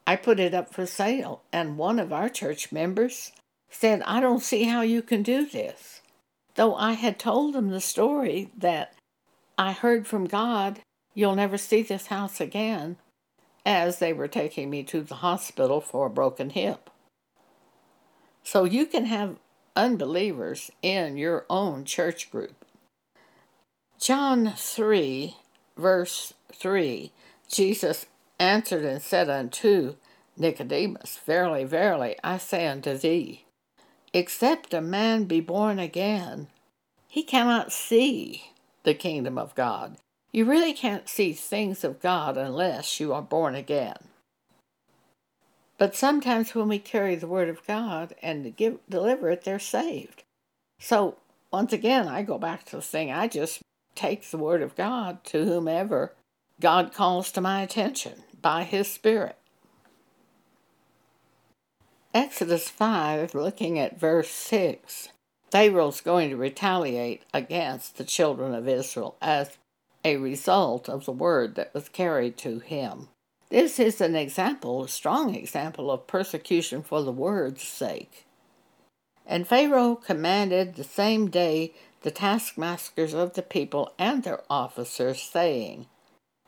I 0.07 0.17
put 0.17 0.39
it 0.39 0.55
up 0.55 0.73
for 0.73 0.87
sale, 0.87 1.43
and 1.53 1.79
one 1.79 1.99
of 1.99 2.13
our 2.13 2.29
church 2.29 2.71
members 2.73 3.33
said, 3.71 4.03
I 4.03 4.21
don't 4.21 4.43
see 4.43 4.65
how 4.65 4.83
you 4.83 5.03
can 5.03 5.23
do 5.23 5.47
this. 5.47 6.03
Though 6.55 6.75
I 6.75 6.93
had 6.93 7.19
told 7.19 7.55
them 7.55 7.71
the 7.71 7.81
story 7.81 8.51
that 8.57 8.95
I 9.59 9.73
heard 9.73 10.07
from 10.07 10.27
God, 10.27 10.81
you'll 11.15 11.35
never 11.35 11.59
see 11.59 11.83
this 11.83 12.09
house 12.09 12.41
again, 12.41 12.97
as 13.65 13.99
they 13.99 14.13
were 14.13 14.29
taking 14.29 14.69
me 14.69 14.83
to 14.85 15.01
the 15.01 15.17
hospital 15.17 15.81
for 15.81 16.07
a 16.07 16.11
broken 16.11 16.51
hip. 16.51 16.91
So 18.43 18.65
you 18.65 18.85
can 18.85 19.07
have 19.07 19.39
unbelievers 19.75 20.71
in 20.83 21.17
your 21.17 21.47
own 21.49 21.85
church 21.85 22.31
group. 22.31 22.65
John 23.99 24.53
3, 24.55 25.37
verse 25.79 26.35
3, 26.53 27.11
Jesus 27.49 28.07
answered 28.39 28.85
and 28.85 29.01
said 29.01 29.29
unto 29.29 29.97
Nicodemus, 30.37 31.19
Verily, 31.25 31.65
verily, 31.65 32.17
I 32.25 32.39
say 32.39 32.67
unto 32.67 32.97
thee, 32.97 33.45
except 34.13 34.75
a 34.75 34.81
man 34.81 35.25
be 35.25 35.41
born 35.41 35.79
again, 35.79 36.49
he 37.09 37.23
cannot 37.23 37.73
see 37.73 38.51
the 38.83 38.95
kingdom 38.95 39.39
of 39.39 39.55
God. 39.55 39.97
You 40.33 40.45
really 40.45 40.73
can't 40.73 41.09
see 41.09 41.33
things 41.33 41.85
of 41.85 42.01
God 42.01 42.37
unless 42.37 42.99
you 42.99 43.13
are 43.13 43.23
born 43.23 43.55
again. 43.55 44.09
But 45.79 45.95
sometimes 45.95 46.55
when 46.55 46.69
we 46.69 46.79
carry 46.79 47.15
the 47.15 47.27
word 47.27 47.49
of 47.49 47.67
God 47.67 48.15
and 48.23 48.57
give, 48.57 48.79
deliver 48.89 49.31
it, 49.31 49.45
they're 49.45 49.59
saved. 49.59 50.25
So 50.79 51.19
once 51.53 51.73
again, 51.73 52.09
I 52.09 52.23
go 52.23 52.39
back 52.39 52.65
to 52.67 52.77
the 52.77 52.83
thing. 52.83 53.13
I 53.13 53.29
just 53.29 53.63
take 53.95 54.29
the 54.29 54.39
word 54.39 54.63
of 54.63 54.77
God 54.77 55.23
to 55.27 55.45
whomever 55.45 56.15
God 56.61 56.93
calls 56.93 57.33
to 57.33 57.41
my 57.41 57.63
attention 57.63 58.23
by 58.41 58.65
His 58.65 58.91
Spirit. 58.91 59.37
Exodus 62.13 62.69
5, 62.69 63.35
looking 63.35 63.79
at 63.79 63.99
verse 63.99 64.31
6, 64.31 65.09
Pharaoh's 65.51 66.01
going 66.01 66.31
to 66.31 66.37
retaliate 66.37 67.25
against 67.35 67.97
the 67.97 68.05
children 68.05 68.55
of 68.55 68.69
Israel 68.69 69.17
as 69.21 69.59
a 70.05 70.17
result 70.17 70.89
of 70.89 71.07
the 71.07 71.13
word 71.13 71.57
that 71.57 71.75
was 71.75 71.89
carried 71.89 72.37
to 72.37 72.61
him. 72.61 73.09
This 73.51 73.79
is 73.79 74.01
an 74.01 74.15
example, 74.15 74.85
a 74.85 74.89
strong 74.89 75.35
example 75.35 75.91
of 75.91 76.07
persecution 76.07 76.83
for 76.83 77.03
the 77.03 77.13
word's 77.13 77.63
sake. 77.63 78.27
And 79.27 79.49
Pharaoh 79.49 79.97
commanded 79.97 80.75
the 80.75 80.85
same 80.85 81.31
day 81.31 81.73
the 82.03 82.11
taskmasters 82.11 83.15
of 83.15 83.33
the 83.33 83.43
people 83.43 83.93
and 83.99 84.23
their 84.23 84.43
officers, 84.51 85.23
saying, 85.23 85.87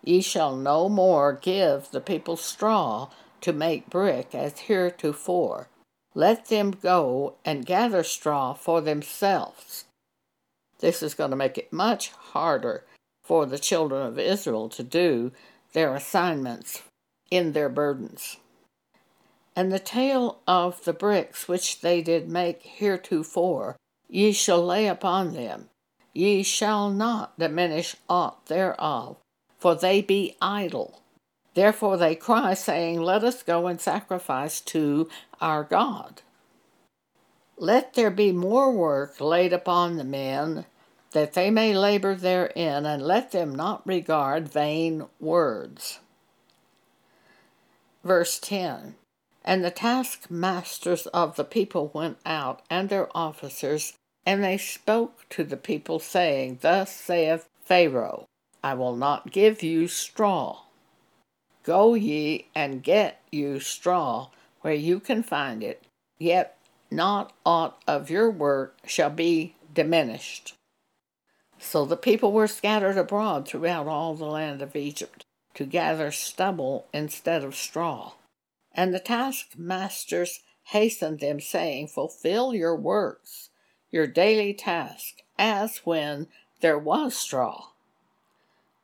Ye 0.06 0.22
shall 0.22 0.54
no 0.54 0.88
more 0.88 1.32
give 1.32 1.90
the 1.90 2.00
people 2.00 2.36
straw 2.36 3.08
to 3.40 3.52
make 3.52 3.90
brick 3.90 4.34
as 4.34 4.60
heretofore. 4.60 5.68
Let 6.14 6.46
them 6.46 6.70
go 6.70 7.34
and 7.44 7.66
gather 7.66 8.04
straw 8.04 8.54
for 8.54 8.80
themselves. 8.80 9.84
This 10.78 11.02
is 11.02 11.14
going 11.14 11.30
to 11.30 11.36
make 11.36 11.58
it 11.58 11.72
much 11.72 12.10
harder 12.10 12.84
for 13.24 13.46
the 13.46 13.58
children 13.58 14.06
of 14.06 14.18
Israel 14.18 14.68
to 14.70 14.82
do 14.84 15.32
their 15.72 15.94
assignments 15.94 16.82
in 17.30 17.52
their 17.52 17.68
burdens. 17.68 18.36
And 19.56 19.72
the 19.72 19.80
tale 19.80 20.38
of 20.46 20.84
the 20.84 20.92
bricks 20.92 21.48
which 21.48 21.80
they 21.80 22.00
did 22.00 22.28
make 22.28 22.62
heretofore, 22.62 23.76
ye 24.08 24.32
shall 24.32 24.64
lay 24.64 24.86
upon 24.86 25.32
them. 25.32 25.68
Ye 26.12 26.42
shall 26.44 26.90
not 26.90 27.38
diminish 27.38 27.96
aught 28.08 28.46
thereof, 28.46 29.16
for 29.66 29.74
they 29.74 30.00
be 30.00 30.36
idle. 30.40 31.02
Therefore 31.54 31.96
they 31.96 32.14
cry, 32.14 32.54
saying, 32.54 33.00
Let 33.00 33.24
us 33.24 33.42
go 33.42 33.66
and 33.66 33.80
sacrifice 33.80 34.60
to 34.60 35.08
our 35.40 35.64
God. 35.64 36.22
Let 37.56 37.94
there 37.94 38.12
be 38.12 38.30
more 38.30 38.70
work 38.70 39.20
laid 39.20 39.52
upon 39.52 39.96
the 39.96 40.04
men, 40.04 40.66
that 41.10 41.32
they 41.32 41.50
may 41.50 41.76
labor 41.76 42.14
therein, 42.14 42.86
and 42.86 43.02
let 43.02 43.32
them 43.32 43.56
not 43.56 43.84
regard 43.84 44.48
vain 44.48 45.06
words. 45.18 45.98
Verse 48.04 48.38
10 48.38 48.94
And 49.44 49.64
the 49.64 49.72
taskmasters 49.72 51.08
of 51.08 51.34
the 51.34 51.42
people 51.42 51.90
went 51.92 52.18
out, 52.24 52.62
and 52.70 52.88
their 52.88 53.08
officers, 53.16 53.94
and 54.24 54.44
they 54.44 54.58
spoke 54.58 55.28
to 55.30 55.42
the 55.42 55.56
people, 55.56 55.98
saying, 55.98 56.60
Thus 56.62 56.94
saith 56.94 57.48
Pharaoh, 57.64 58.26
I 58.66 58.74
will 58.74 58.96
not 58.96 59.30
give 59.30 59.62
you 59.62 59.86
straw. 59.86 60.62
Go 61.62 61.94
ye 61.94 62.48
and 62.52 62.82
get 62.82 63.22
you 63.30 63.60
straw 63.60 64.30
where 64.62 64.74
you 64.74 64.98
can 64.98 65.22
find 65.22 65.62
it, 65.62 65.84
yet 66.18 66.58
not 66.90 67.32
aught 67.44 67.80
of 67.86 68.10
your 68.10 68.28
work 68.28 68.76
shall 68.84 69.10
be 69.10 69.54
diminished. 69.72 70.56
So 71.60 71.84
the 71.84 71.96
people 71.96 72.32
were 72.32 72.48
scattered 72.48 72.98
abroad 72.98 73.46
throughout 73.46 73.86
all 73.86 74.14
the 74.14 74.24
land 74.24 74.60
of 74.60 74.74
Egypt 74.74 75.24
to 75.54 75.64
gather 75.64 76.10
stubble 76.10 76.88
instead 76.92 77.44
of 77.44 77.54
straw. 77.54 78.14
And 78.72 78.92
the 78.92 78.98
taskmasters 78.98 80.40
hastened 80.64 81.20
them, 81.20 81.38
saying, 81.38 81.86
Fulfill 81.86 82.52
your 82.52 82.74
works, 82.74 83.50
your 83.92 84.08
daily 84.08 84.54
task, 84.54 85.22
as 85.38 85.82
when 85.84 86.26
there 86.62 86.80
was 86.80 87.16
straw. 87.16 87.68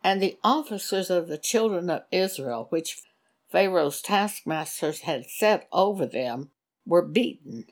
And 0.04 0.20
the 0.20 0.38
officers 0.42 1.10
of 1.10 1.28
the 1.28 1.38
children 1.38 1.88
of 1.88 2.04
Israel, 2.10 2.66
which 2.70 3.02
Pharaoh's 3.50 4.02
taskmasters 4.02 5.02
had 5.02 5.26
set 5.26 5.68
over 5.72 6.06
them, 6.06 6.50
were 6.86 7.02
beaten 7.02 7.66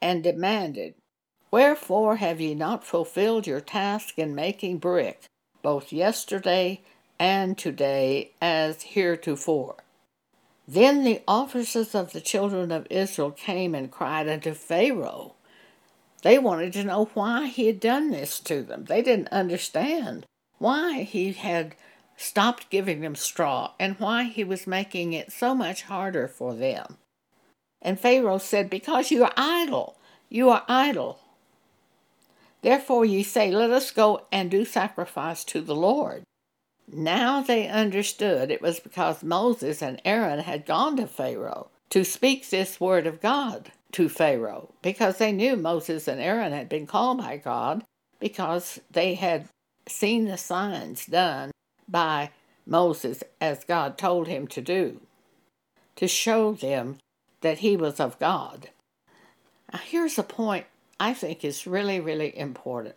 and 0.00 0.22
demanded, 0.22 0.94
Wherefore 1.50 2.16
have 2.16 2.40
ye 2.40 2.54
not 2.54 2.84
fulfilled 2.84 3.46
your 3.46 3.60
task 3.60 4.18
in 4.18 4.34
making 4.34 4.78
brick, 4.78 5.24
both 5.62 5.92
yesterday 5.92 6.82
and 7.18 7.58
today 7.58 8.32
as 8.40 8.82
heretofore? 8.82 9.76
Then 10.66 11.02
the 11.02 11.22
officers 11.26 11.94
of 11.94 12.12
the 12.12 12.20
children 12.20 12.70
of 12.70 12.86
Israel 12.88 13.32
came 13.32 13.74
and 13.74 13.90
cried 13.90 14.28
unto 14.28 14.54
Pharaoh. 14.54 15.34
They 16.22 16.38
wanted 16.38 16.72
to 16.74 16.84
know 16.84 17.06
why 17.14 17.48
he 17.48 17.66
had 17.66 17.80
done 17.80 18.10
this 18.10 18.38
to 18.40 18.62
them. 18.62 18.84
They 18.84 19.02
didn't 19.02 19.28
understand 19.28 20.26
why 20.62 21.02
he 21.02 21.32
had 21.32 21.74
stopped 22.16 22.70
giving 22.70 23.00
them 23.00 23.16
straw 23.16 23.72
and 23.80 23.98
why 23.98 24.24
he 24.24 24.44
was 24.44 24.66
making 24.66 25.12
it 25.12 25.32
so 25.32 25.54
much 25.54 25.82
harder 25.82 26.28
for 26.28 26.54
them. 26.54 26.96
And 27.82 27.98
Pharaoh 27.98 28.38
said, 28.38 28.70
Because 28.70 29.10
you 29.10 29.24
are 29.24 29.32
idle, 29.36 29.96
you 30.28 30.50
are 30.50 30.64
idle. 30.68 31.18
Therefore 32.62 33.04
ye 33.04 33.24
say, 33.24 33.50
Let 33.50 33.70
us 33.70 33.90
go 33.90 34.26
and 34.30 34.50
do 34.50 34.64
sacrifice 34.64 35.42
to 35.44 35.60
the 35.60 35.74
Lord. 35.74 36.22
Now 36.86 37.42
they 37.42 37.66
understood 37.68 38.50
it 38.50 38.62
was 38.62 38.78
because 38.78 39.24
Moses 39.24 39.82
and 39.82 40.00
Aaron 40.04 40.40
had 40.40 40.64
gone 40.64 40.96
to 40.98 41.08
Pharaoh 41.08 41.70
to 41.90 42.04
speak 42.04 42.48
this 42.48 42.80
word 42.80 43.06
of 43.06 43.20
God 43.20 43.72
to 43.92 44.08
Pharaoh, 44.08 44.72
because 44.80 45.18
they 45.18 45.32
knew 45.32 45.56
Moses 45.56 46.06
and 46.06 46.20
Aaron 46.20 46.52
had 46.52 46.68
been 46.68 46.86
called 46.86 47.18
by 47.18 47.36
God 47.36 47.84
because 48.20 48.80
they 48.90 49.14
had 49.14 49.48
seen 49.88 50.26
the 50.26 50.38
signs 50.38 51.06
done 51.06 51.50
by 51.88 52.30
Moses 52.66 53.22
as 53.40 53.64
God 53.64 53.98
told 53.98 54.28
him 54.28 54.46
to 54.48 54.60
do, 54.60 55.00
to 55.96 56.06
show 56.08 56.52
them 56.52 56.98
that 57.40 57.58
he 57.58 57.76
was 57.76 58.00
of 58.00 58.18
God. 58.18 58.70
Now, 59.72 59.80
here's 59.80 60.18
a 60.18 60.22
point 60.22 60.66
I 61.00 61.14
think 61.14 61.44
is 61.44 61.66
really, 61.66 62.00
really 62.00 62.36
important. 62.38 62.96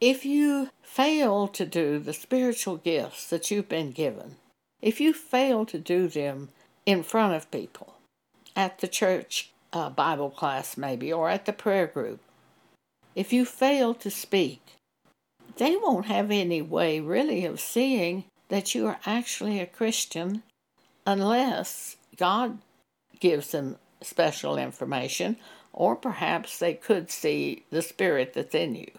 If 0.00 0.24
you 0.24 0.70
fail 0.82 1.48
to 1.48 1.66
do 1.66 1.98
the 1.98 2.12
spiritual 2.12 2.76
gifts 2.76 3.28
that 3.30 3.50
you've 3.50 3.68
been 3.68 3.92
given, 3.92 4.36
if 4.80 5.00
you 5.00 5.12
fail 5.12 5.66
to 5.66 5.78
do 5.78 6.08
them 6.08 6.50
in 6.86 7.02
front 7.02 7.34
of 7.34 7.50
people, 7.50 7.94
at 8.54 8.78
the 8.78 8.88
church 8.88 9.50
uh, 9.72 9.90
Bible 9.90 10.30
class, 10.30 10.76
maybe, 10.76 11.12
or 11.12 11.28
at 11.30 11.46
the 11.46 11.52
prayer 11.52 11.86
group, 11.86 12.20
if 13.14 13.32
you 13.32 13.44
fail 13.44 13.94
to 13.94 14.10
speak, 14.10 14.77
they 15.58 15.76
won't 15.76 16.06
have 16.06 16.30
any 16.30 16.62
way 16.62 17.00
really 17.00 17.44
of 17.44 17.60
seeing 17.60 18.24
that 18.48 18.74
you 18.74 18.86
are 18.86 18.98
actually 19.04 19.60
a 19.60 19.66
Christian 19.66 20.42
unless 21.06 21.96
God 22.16 22.58
gives 23.20 23.50
them 23.50 23.76
special 24.00 24.56
information 24.56 25.36
or 25.72 25.94
perhaps 25.94 26.58
they 26.58 26.74
could 26.74 27.10
see 27.10 27.64
the 27.70 27.82
spirit 27.82 28.32
that's 28.34 28.54
in 28.54 28.74
you. 28.74 28.90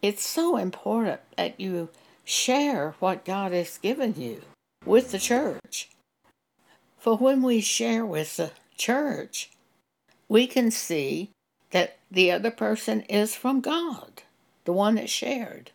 It's 0.00 0.26
so 0.26 0.56
important 0.56 1.20
that 1.36 1.60
you 1.60 1.90
share 2.24 2.94
what 2.98 3.24
God 3.24 3.52
has 3.52 3.78
given 3.78 4.14
you 4.16 4.42
with 4.84 5.12
the 5.12 5.18
church. 5.18 5.90
For 6.98 7.16
when 7.16 7.42
we 7.42 7.60
share 7.60 8.04
with 8.06 8.36
the 8.36 8.52
church, 8.76 9.50
we 10.28 10.46
can 10.46 10.70
see 10.70 11.30
that 11.70 11.98
the 12.10 12.30
other 12.30 12.50
person 12.50 13.02
is 13.02 13.34
from 13.34 13.60
God, 13.60 14.22
the 14.64 14.72
one 14.72 14.96
that 14.96 15.10
shared. 15.10 15.70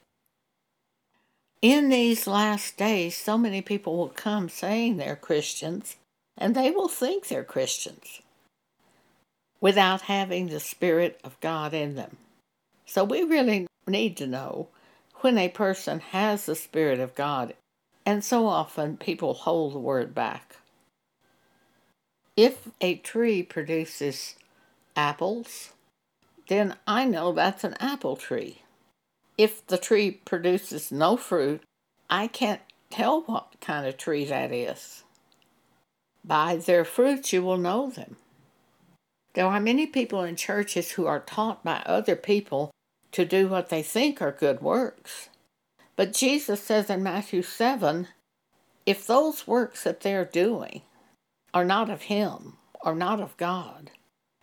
In 1.62 1.90
these 1.90 2.28
last 2.28 2.78
days, 2.78 3.18
so 3.18 3.38
many 3.38 3.62
people 3.62 3.98
will 3.98 4.10
come 4.10 4.48
saying 4.48 4.98
they're 4.98 5.16
Christians, 5.16 5.98
and 6.38 6.56
they 6.56 6.70
will 6.70 6.88
think 6.88 7.28
they're 7.28 7.44
Christians 7.44 8.22
without 9.60 10.02
having 10.02 10.48
the 10.48 10.60
Spirit 10.60 11.20
of 11.24 11.40
God 11.40 11.74
in 11.74 11.96
them. 11.96 12.18
So 12.86 13.04
we 13.04 13.24
really 13.24 13.68
need 13.88 14.16
to 14.18 14.28
know 14.28 14.68
when 15.22 15.38
a 15.38 15.50
person 15.50 16.00
has 16.00 16.46
the 16.46 16.56
Spirit 16.56 17.00
of 17.00 17.16
God, 17.16 17.56
and 18.06 18.24
so 18.24 18.46
often 18.46 18.98
people 18.98 19.34
hold 19.34 19.74
the 19.74 19.80
word 19.80 20.14
back. 20.14 20.58
If 22.36 22.70
a 22.80 22.96
tree 22.98 23.42
produces 23.42 24.36
apples, 24.96 25.72
then 26.48 26.76
I 26.86 27.06
know 27.06 27.32
that's 27.32 27.64
an 27.64 27.76
apple 27.80 28.16
tree. 28.16 28.62
If 29.38 29.66
the 29.68 29.78
tree 29.78 30.12
produces 30.12 30.92
no 30.92 31.18
fruit, 31.18 31.62
I 32.10 32.28
can't 32.28 32.62
tell 32.90 33.22
what 33.22 33.56
kind 33.62 33.86
of 33.86 33.98
tree 33.98 34.26
that 34.26 34.52
is. 34.52 35.04
By 36.24 36.58
their 36.58 36.84
fruits 36.84 37.32
you 37.32 37.44
will 37.44 37.58
know 37.58 37.90
them. 37.90 38.18
There 39.34 39.46
are 39.46 39.60
many 39.60 39.86
people 39.86 40.24
in 40.24 40.36
churches 40.36 40.92
who 40.92 41.06
are 41.06 41.20
taught 41.20 41.64
by 41.64 41.84
other 41.86 42.16
people 42.16 42.72
to 43.12 43.24
do 43.24 43.48
what 43.48 43.70
they 43.70 43.84
think 43.84 44.22
are 44.22 44.32
good 44.32 44.62
works. 44.62 45.30
But 45.96 46.14
Jesus 46.14 46.64
says 46.64 46.90
in 46.90 47.04
Matthew 47.04 47.42
7 47.44 48.08
if 48.88 49.06
those 49.06 49.46
works 49.46 49.84
that 49.84 50.00
they're 50.00 50.24
doing 50.24 50.82
are 51.54 51.66
not 51.66 51.90
of 51.90 52.04
Him, 52.04 52.54
or 52.82 52.96
not 52.96 53.20
of 53.20 53.36
God, 53.36 53.92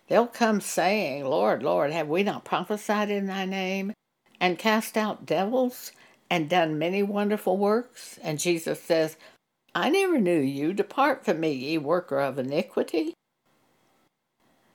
they'll 0.09 0.27
come 0.27 0.61
saying, 0.61 1.25
Lord, 1.25 1.63
Lord, 1.63 1.93
have 1.93 2.09
we 2.09 2.23
not 2.23 2.45
prophesied 2.45 3.09
in 3.09 3.27
Thy 3.27 3.47
name, 3.47 3.95
and 4.45 4.59
cast 4.59 4.99
out 4.99 5.25
devils, 5.25 5.91
and 6.29 6.51
done 6.51 6.79
many 6.79 7.03
wonderful 7.03 7.57
works? 7.57 8.19
And 8.23 8.39
Jesus 8.39 8.79
says, 8.79 9.17
I 9.75 9.89
never 9.89 10.19
knew 10.19 10.39
you. 10.39 10.75
Depart 10.75 11.25
from 11.25 11.41
me, 11.41 11.53
ye 11.53 11.79
worker 11.79 12.21
of 12.21 12.39
iniquity. 12.39 13.15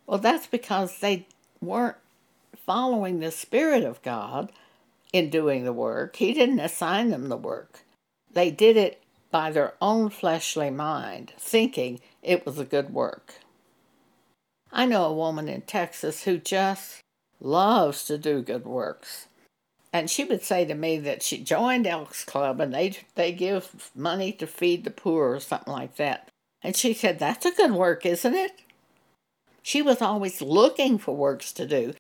Well, 0.08 0.17
that's 0.17 0.47
because 0.47 0.97
they 0.97 1.27
weren't 1.62 1.97
following 2.65 3.19
the 3.19 3.29
Spirit 3.29 3.84
of 3.84 4.01
God 4.01 4.51
in 5.13 5.29
doing 5.29 5.65
the 5.65 5.73
work. 5.73 6.15
He 6.15 6.34
didn't 6.34 6.62
assign 6.62 7.12
them 7.12 7.29
the 7.29 7.38
work. 7.38 7.82
They 8.34 8.49
did 8.49 8.75
it 8.75 9.03
by 9.29 9.51
their 9.51 9.75
own 9.79 10.10
fleshly 10.10 10.71
mind, 10.71 11.32
thinking 11.38 11.99
it 12.23 12.43
was 12.43 12.58
a 12.58 12.65
good 12.65 12.91
work. 12.91 13.36
I 14.71 14.88
know 14.88 15.05
a 15.05 15.13
woman 15.13 15.47
in 15.47 15.62
Texas 15.62 16.23
who 16.23 16.39
just 16.39 17.01
loves 17.39 18.03
to 18.05 18.17
do 18.17 18.41
good 18.41 18.65
works. 18.65 19.27
And 19.91 20.10
she 20.10 20.23
would 20.23 20.43
say 20.43 20.65
to 20.65 20.75
me 20.75 20.99
that 20.99 21.23
she 21.23 21.43
joined 21.43 21.88
Elks 21.88 22.23
Club 22.23 22.60
and 22.60 22.73
they 22.73 22.97
they 23.15 23.32
give 23.32 23.91
money 23.95 24.32
to 24.34 24.45
feed 24.45 24.84
the 24.84 24.91
poor 24.91 25.34
or 25.34 25.39
something 25.39 25.73
like 25.73 25.95
that. 25.95 26.30
And 26.62 26.75
she 26.75 26.93
said, 26.93 27.19
That's 27.19 27.45
a 27.45 27.52
good 27.52 27.71
work, 27.71 28.06
isn't 28.06 28.36
it? 28.36 28.62
She 29.62 29.82
was 29.82 30.02
always 30.02 30.41
looking 30.41 30.97
for 30.97 31.15
works 31.15 31.52
to 31.54 31.65
do. 31.65 31.93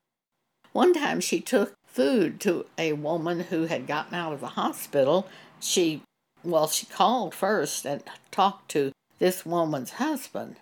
One 0.71 0.93
time 0.93 1.19
she 1.19 1.41
took 1.41 1.73
food 1.85 2.39
to 2.41 2.65
a 2.77 2.93
woman 2.93 3.41
who 3.41 3.65
had 3.65 3.87
gotten 3.87 4.15
out 4.15 4.33
of 4.33 4.41
the 4.41 4.47
hospital. 4.47 5.27
She, 5.59 6.01
well, 6.43 6.67
she 6.67 6.85
called 6.85 7.33
first 7.33 7.85
and 7.85 8.03
talked 8.31 8.69
to 8.71 8.91
this 9.17 9.45
woman's 9.45 9.91
husband. 9.91 10.57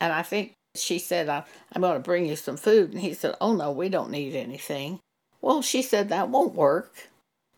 And 0.00 0.12
I 0.12 0.22
think 0.22 0.52
she 0.74 0.98
said, 0.98 1.28
I'm 1.28 1.80
going 1.80 1.94
to 1.94 2.00
bring 2.00 2.26
you 2.26 2.36
some 2.36 2.56
food. 2.56 2.92
And 2.92 3.00
he 3.00 3.14
said, 3.14 3.36
Oh, 3.40 3.52
no, 3.52 3.70
we 3.70 3.88
don't 3.88 4.10
need 4.10 4.34
anything. 4.34 4.98
Well, 5.42 5.62
she 5.62 5.82
said, 5.82 6.08
That 6.08 6.28
won't 6.28 6.54
work. 6.54 7.08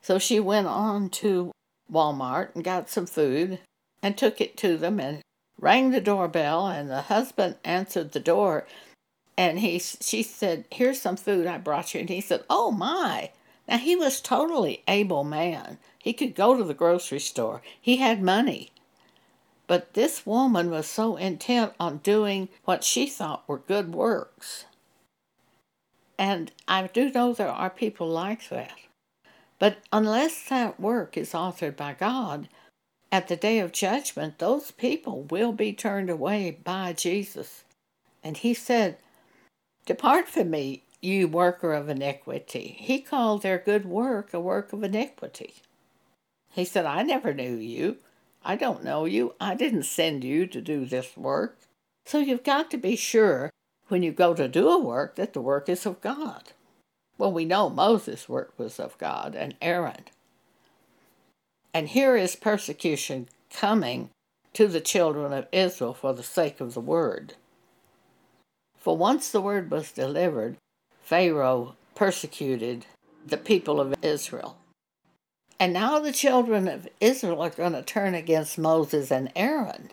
So 0.01 0.19
she 0.19 0.41
went 0.41 0.67
on 0.67 1.11
to 1.11 1.53
Walmart 1.91 2.55
and 2.55 2.65
got 2.65 2.89
some 2.89 3.07
food 3.07 3.61
and 4.03 4.17
took 4.17 4.41
it 4.41 4.57
to 4.59 4.77
them 4.77 4.99
and 4.99 5.23
rang 5.59 5.91
the 5.91 6.01
doorbell, 6.01 6.67
and 6.67 6.91
the 6.91 7.03
husband 7.03 7.57
answered 7.65 8.13
the 8.13 8.21
door. 8.21 8.67
And 9.37 9.61
he, 9.61 9.79
she 9.79 10.23
said, 10.23 10.65
"Here's 10.71 11.01
some 11.01 11.17
food 11.17 11.47
I 11.47 11.59
brought 11.59 11.95
you." 11.95 12.01
And 12.01 12.09
he 12.09 12.21
said, 12.21 12.45
"Oh 12.51 12.71
my!" 12.71 13.31
Now 13.69 13.79
he 13.79 13.97
was 13.97 14.21
totally 14.21 14.83
able 14.89 15.25
man. 15.25 15.79
He 15.99 16.13
could 16.13 16.35
go 16.35 16.57
to 16.57 16.65
the 16.65 16.75
grocery 16.75 17.21
store. 17.21 17.63
He 17.81 17.99
had 17.99 18.21
money. 18.23 18.73
But 19.69 19.95
this 19.95 20.27
woman 20.27 20.71
was 20.71 20.87
so 20.87 21.17
intent 21.17 21.73
on 21.79 21.99
doing 21.99 22.49
what 22.65 22.85
she 22.85 23.07
thought 23.07 23.49
were 23.49 23.59
good 23.59 23.95
works. 23.95 24.67
And 26.23 26.53
I 26.69 26.87
do 26.87 27.11
know 27.11 27.33
there 27.33 27.49
are 27.49 27.69
people 27.69 28.07
like 28.07 28.49
that. 28.49 28.79
But 29.59 29.79
unless 29.93 30.49
that 30.51 30.79
work 30.79 31.17
is 31.17 31.33
authored 31.33 31.75
by 31.75 31.95
God, 31.95 32.49
at 33.11 33.27
the 33.27 33.35
day 33.35 33.59
of 33.59 33.73
judgment, 33.73 34.39
those 34.39 34.71
people 34.71 35.23
will 35.23 35.51
be 35.51 35.73
turned 35.73 36.09
away 36.09 36.57
by 36.63 36.93
Jesus. 36.93 37.65
And 38.23 38.37
he 38.37 38.55
said, 38.55 38.99
Depart 39.85 40.29
from 40.29 40.51
me, 40.51 40.85
you 41.01 41.27
worker 41.27 41.73
of 41.73 41.89
iniquity. 41.89 42.77
He 42.79 43.01
called 43.01 43.43
their 43.43 43.59
good 43.59 43.85
work 43.85 44.33
a 44.33 44.39
work 44.39 44.73
of 44.73 44.85
iniquity. 44.85 45.55
He 46.53 46.65
said, 46.65 46.87
I 46.87 47.03
never 47.03 47.35
knew 47.35 47.57
you. 47.57 47.97
I 48.45 48.55
don't 48.55 48.85
know 48.85 49.07
you. 49.07 49.35
I 49.41 49.57
didn't 49.57 49.87
send 49.87 50.23
you 50.23 50.47
to 50.47 50.61
do 50.61 50.87
this 50.87 51.17
work. 51.17 51.59
So 52.07 52.19
you've 52.21 52.45
got 52.45 52.71
to 52.71 52.77
be 52.77 52.95
sure 52.95 53.51
when 53.93 54.03
you 54.03 54.11
go 54.11 54.33
to 54.33 54.49
do 54.49 54.71
a 54.71 54.79
work 54.79 55.17
that 55.17 55.35
the 55.35 55.41
work 55.43 55.69
is 55.69 55.85
of 55.85 56.01
God. 56.01 56.53
Well, 57.19 57.31
we 57.31 57.45
know 57.45 57.69
Moses' 57.69 58.27
work 58.27 58.55
was 58.57 58.81
of 58.81 58.97
God 58.97 59.35
and 59.35 59.55
Aaron. 59.61 60.05
And 61.75 61.89
here 61.89 62.17
is 62.17 62.35
persecution 62.35 63.29
coming 63.51 64.09
to 64.55 64.67
the 64.67 64.81
children 64.81 65.35
of 65.35 65.47
Israel 65.53 65.93
for 65.93 66.15
the 66.15 66.23
sake 66.23 66.59
of 66.59 66.73
the 66.73 66.81
word. 66.81 67.35
For 68.79 68.97
once 68.97 69.29
the 69.29 69.43
word 69.43 69.71
was 69.71 69.93
delivered, 69.93 70.57
Pharaoh 71.03 71.77
persecuted 71.95 72.87
the 73.27 73.37
people 73.37 73.79
of 73.79 73.95
Israel. 74.01 74.57
And 75.61 75.75
now 75.75 75.99
the 75.99 76.13
children 76.13 76.67
of 76.67 76.89
Israel 76.99 77.43
are 77.43 77.51
going 77.51 77.75
to 77.75 77.83
turn 77.83 78.15
against 78.15 78.57
Moses 78.57 79.13
and 79.13 79.31
Aaron. 79.37 79.91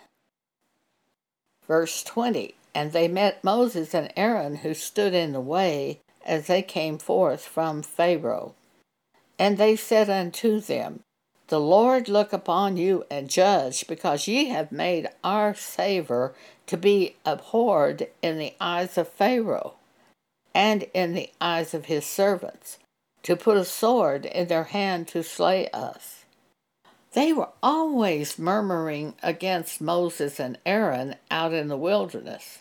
Verse 1.67 2.01
20 2.01 2.55
And 2.73 2.91
they 2.91 3.07
met 3.07 3.43
Moses 3.43 3.93
and 3.93 4.11
Aaron, 4.15 4.57
who 4.57 4.73
stood 4.73 5.13
in 5.13 5.33
the 5.33 5.41
way 5.41 5.99
as 6.25 6.47
they 6.47 6.61
came 6.61 6.97
forth 6.97 7.45
from 7.45 7.81
Pharaoh. 7.81 8.53
And 9.37 9.57
they 9.57 9.75
said 9.75 10.09
unto 10.09 10.59
them, 10.59 11.01
The 11.47 11.59
Lord 11.59 12.07
look 12.09 12.33
upon 12.33 12.77
you 12.77 13.05
and 13.09 13.29
judge, 13.29 13.87
because 13.87 14.27
ye 14.27 14.45
have 14.49 14.71
made 14.71 15.09
our 15.23 15.53
savor 15.55 16.35
to 16.67 16.77
be 16.77 17.15
abhorred 17.25 18.07
in 18.21 18.37
the 18.37 18.53
eyes 18.59 18.97
of 18.97 19.07
Pharaoh 19.07 19.75
and 20.53 20.83
in 20.93 21.13
the 21.13 21.31
eyes 21.39 21.73
of 21.73 21.85
his 21.85 22.05
servants 22.05 22.77
to 23.23 23.35
put 23.35 23.57
a 23.57 23.65
sword 23.65 24.25
in 24.25 24.47
their 24.47 24.65
hand 24.65 25.07
to 25.07 25.23
slay 25.23 25.69
us. 25.69 26.18
They 27.13 27.33
were 27.33 27.49
always 27.63 28.37
murmuring 28.37 29.15
against 29.23 29.81
Moses 29.81 30.39
and 30.39 30.57
Aaron 30.65 31.15
out 31.31 31.53
in 31.53 31.67
the 31.67 31.77
wilderness. 31.77 32.59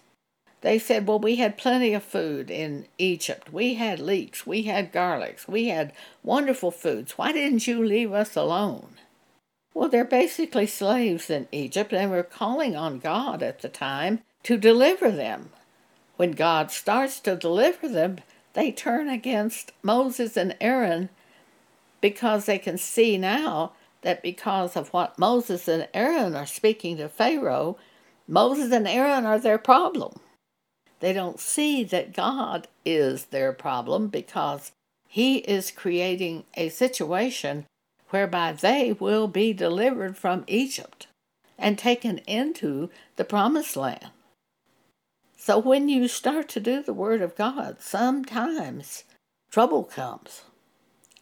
They 0.60 0.78
said, 0.78 1.06
Well, 1.06 1.18
we 1.18 1.36
had 1.36 1.58
plenty 1.58 1.94
of 1.94 2.02
food 2.02 2.50
in 2.50 2.86
Egypt. 2.98 3.52
We 3.52 3.74
had 3.74 4.00
leeks. 4.00 4.46
We 4.46 4.62
had 4.62 4.92
garlics. 4.92 5.46
We 5.46 5.68
had 5.68 5.92
wonderful 6.22 6.70
foods. 6.70 7.12
Why 7.16 7.32
didn't 7.32 7.66
you 7.66 7.84
leave 7.84 8.12
us 8.12 8.34
alone? 8.36 8.94
Well, 9.74 9.88
they're 9.88 10.04
basically 10.04 10.66
slaves 10.66 11.30
in 11.30 11.46
Egypt 11.52 11.92
and 11.92 12.10
were 12.10 12.24
calling 12.24 12.74
on 12.74 12.98
God 12.98 13.42
at 13.42 13.60
the 13.60 13.68
time 13.68 14.20
to 14.42 14.56
deliver 14.56 15.10
them. 15.10 15.50
When 16.16 16.32
God 16.32 16.72
starts 16.72 17.20
to 17.20 17.36
deliver 17.36 17.88
them, 17.88 18.18
they 18.54 18.72
turn 18.72 19.08
against 19.08 19.70
Moses 19.84 20.36
and 20.36 20.56
Aaron 20.60 21.10
because 22.00 22.46
they 22.46 22.58
can 22.58 22.78
see 22.78 23.16
now 23.16 23.72
that 24.08 24.22
because 24.22 24.74
of 24.74 24.88
what 24.88 25.18
Moses 25.18 25.68
and 25.68 25.86
Aaron 25.92 26.34
are 26.34 26.46
speaking 26.46 26.96
to 26.96 27.10
Pharaoh, 27.10 27.76
Moses 28.26 28.72
and 28.72 28.88
Aaron 28.88 29.26
are 29.26 29.38
their 29.38 29.58
problem. 29.58 30.18
They 31.00 31.12
don't 31.12 31.38
see 31.38 31.84
that 31.84 32.14
God 32.14 32.68
is 32.86 33.26
their 33.26 33.52
problem 33.52 34.08
because 34.08 34.72
He 35.06 35.40
is 35.40 35.70
creating 35.70 36.44
a 36.56 36.70
situation 36.70 37.66
whereby 38.08 38.52
they 38.52 38.94
will 38.94 39.28
be 39.28 39.52
delivered 39.52 40.16
from 40.16 40.44
Egypt 40.46 41.06
and 41.58 41.76
taken 41.76 42.16
into 42.26 42.88
the 43.16 43.24
promised 43.24 43.76
land. 43.76 44.08
So 45.36 45.58
when 45.58 45.90
you 45.90 46.08
start 46.08 46.48
to 46.48 46.60
do 46.60 46.82
the 46.82 46.94
Word 46.94 47.20
of 47.20 47.36
God, 47.36 47.76
sometimes 47.80 49.04
trouble 49.50 49.84
comes 49.84 50.44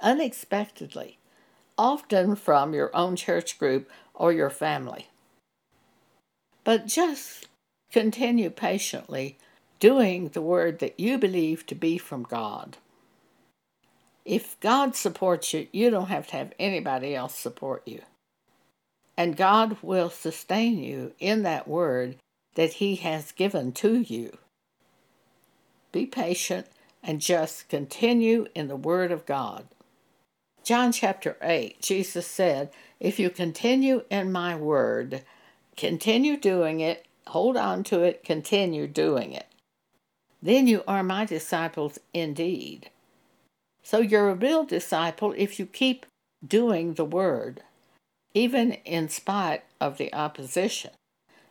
unexpectedly, 0.01 1.19
often 1.79 2.37
from 2.37 2.75
your 2.75 2.95
own 2.95 3.17
church 3.17 3.59
group 3.59 3.91
or 4.15 4.33
your 4.33 4.51
family. 4.51 5.09
But 6.65 6.87
just 6.87 7.49
continue 7.93 8.51
patiently 8.51 9.39
doing 9.79 10.29
the 10.29 10.43
Word 10.43 10.79
that 10.81 10.99
you 10.99 11.19
believe 11.19 11.67
to 11.67 11.75
be 11.75 11.99
from 11.99 12.23
God. 12.23 12.79
If 14.25 14.59
God 14.61 14.97
supports 14.97 15.55
you, 15.55 15.69
you 15.73 15.91
don't 15.91 16.09
have 16.09 16.27
to 16.29 16.37
have 16.37 16.53
anybody 16.59 17.15
else 17.15 17.39
support 17.39 17.87
you. 17.87 18.03
And 19.17 19.37
God 19.37 19.79
will 19.83 20.11
sustain 20.11 20.79
you 20.79 21.13
in 21.21 21.43
that 21.45 21.69
Word 21.69 22.17
that 22.57 22.75
He 22.75 22.97
has 22.97 23.33
given 23.33 23.73
to 23.73 24.01
you. 24.01 24.37
Be 25.93 26.07
patient 26.07 26.67
and 27.03 27.21
just 27.21 27.69
continue 27.69 28.47
in 28.55 28.67
the 28.67 28.77
Word 28.77 29.13
of 29.13 29.25
God. 29.25 29.67
John 30.67 30.91
chapter 30.91 31.37
8, 31.41 31.81
Jesus 31.81 32.27
said, 32.27 32.71
If 32.99 33.21
you 33.21 33.31
continue 33.31 34.03
in 34.11 34.33
my 34.33 34.57
Word, 34.57 35.23
continue 35.77 36.37
doing 36.37 36.81
it, 36.81 37.07
hold 37.29 37.57
on 37.57 37.85
to 37.85 38.03
it, 38.03 38.25
continue 38.25 38.89
doing 38.89 39.31
it. 39.31 39.47
Then 40.43 40.67
you 40.67 40.83
are 40.89 41.05
my 41.05 41.25
disciples 41.25 42.01
indeed. 42.13 42.91
So 43.85 44.01
you're 44.01 44.29
a 44.29 44.35
real 44.35 44.65
disciple 44.65 45.33
if 45.37 45.61
you 45.61 45.67
keep 45.67 46.05
doing 46.45 46.95
the 46.95 47.05
Word, 47.05 47.63
even 48.35 48.73
in 48.73 49.09
spite 49.09 49.63
of 49.81 49.99
the 49.99 50.13
opposition 50.13 50.91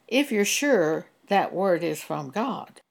if 0.10 0.30
you're 0.30 0.44
sure 0.44 1.06
that 1.30 1.54
word 1.54 1.86
is 1.86 2.02
from 2.02 2.32
God. 2.32 2.82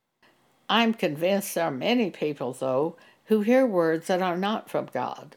I'm 0.70 0.94
convinced 0.94 1.54
there 1.54 1.66
are 1.66 1.70
many 1.70 2.10
people, 2.10 2.54
though, 2.54 2.96
who 3.26 3.42
hear 3.42 3.66
words 3.66 4.06
that 4.06 4.22
are 4.22 4.38
not 4.38 4.70
from 4.70 4.88
God. 4.90 5.36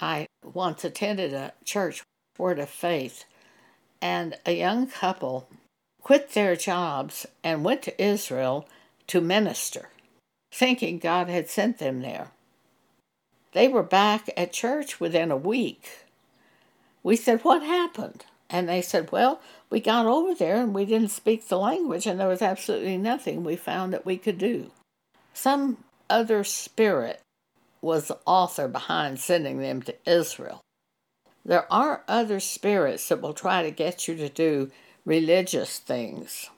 I 0.00 0.26
once 0.44 0.84
attended 0.84 1.32
a 1.32 1.52
church 1.64 2.02
word 2.38 2.58
of 2.58 2.68
faith, 2.68 3.24
and 4.00 4.36
a 4.46 4.52
young 4.52 4.86
couple 4.86 5.48
quit 6.02 6.30
their 6.30 6.54
jobs 6.56 7.26
and 7.42 7.64
went 7.64 7.82
to 7.82 8.02
Israel 8.02 8.68
to 9.08 9.20
minister, 9.20 9.88
thinking 10.52 10.98
God 10.98 11.28
had 11.28 11.50
sent 11.50 11.78
them 11.78 12.00
there. 12.00 12.28
They 13.52 13.66
were 13.66 13.82
back 13.82 14.30
at 14.36 14.52
church 14.52 15.00
within 15.00 15.30
a 15.30 15.36
week. 15.36 16.06
We 17.02 17.16
said, 17.16 17.40
What 17.40 17.62
happened? 17.62 18.24
And 18.50 18.68
they 18.68 18.82
said, 18.82 19.10
Well, 19.10 19.40
we 19.68 19.80
got 19.80 20.06
over 20.06 20.34
there 20.34 20.62
and 20.62 20.74
we 20.74 20.84
didn't 20.84 21.10
speak 21.10 21.48
the 21.48 21.58
language, 21.58 22.06
and 22.06 22.20
there 22.20 22.28
was 22.28 22.42
absolutely 22.42 22.96
nothing 22.96 23.42
we 23.42 23.56
found 23.56 23.92
that 23.92 24.06
we 24.06 24.16
could 24.16 24.38
do. 24.38 24.70
Some 25.34 25.78
other 26.08 26.44
spirit 26.44 27.20
was 27.80 28.08
the 28.08 28.18
author 28.26 28.68
behind 28.68 29.20
sending 29.20 29.58
them 29.58 29.82
to 29.82 29.94
Israel. 30.10 30.60
There 31.44 31.72
are 31.72 32.02
other 32.08 32.40
spirits 32.40 33.08
that 33.08 33.22
will 33.22 33.32
try 33.32 33.62
to 33.62 33.70
get 33.70 34.06
you 34.06 34.16
to 34.16 34.28
do 34.28 34.70
religious 35.04 35.78
things. 35.78 36.50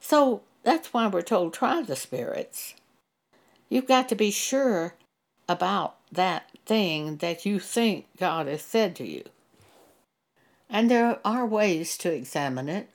So 0.00 0.42
that's 0.64 0.92
why 0.92 1.06
we're 1.06 1.22
told 1.22 1.54
try 1.54 1.82
the 1.82 1.96
spirits. 1.96 2.74
You've 3.68 3.86
got 3.86 4.08
to 4.08 4.14
be 4.14 4.30
sure 4.30 4.94
about 5.48 5.96
that 6.10 6.50
thing 6.66 7.16
that 7.16 7.46
you 7.46 7.58
think 7.58 8.06
God 8.18 8.46
has 8.46 8.62
said 8.62 8.96
to 8.96 9.06
you. 9.06 9.24
And 10.68 10.90
there 10.90 11.18
are 11.24 11.46
ways 11.46 11.96
to 11.98 12.12
examine 12.12 12.68
it. 12.68 12.90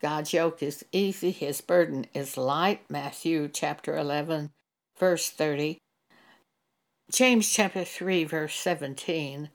God's 0.00 0.32
yoke 0.32 0.62
is 0.62 0.84
easy, 0.92 1.30
his 1.30 1.60
burden 1.60 2.06
is 2.14 2.36
light. 2.36 2.80
Matthew 2.88 3.48
chapter 3.48 3.96
11, 3.96 4.50
verse 4.98 5.28
30. 5.28 5.78
James 7.10 7.50
chapter 7.50 7.84
3, 7.84 8.22
verse 8.22 8.54
17. 8.54 9.50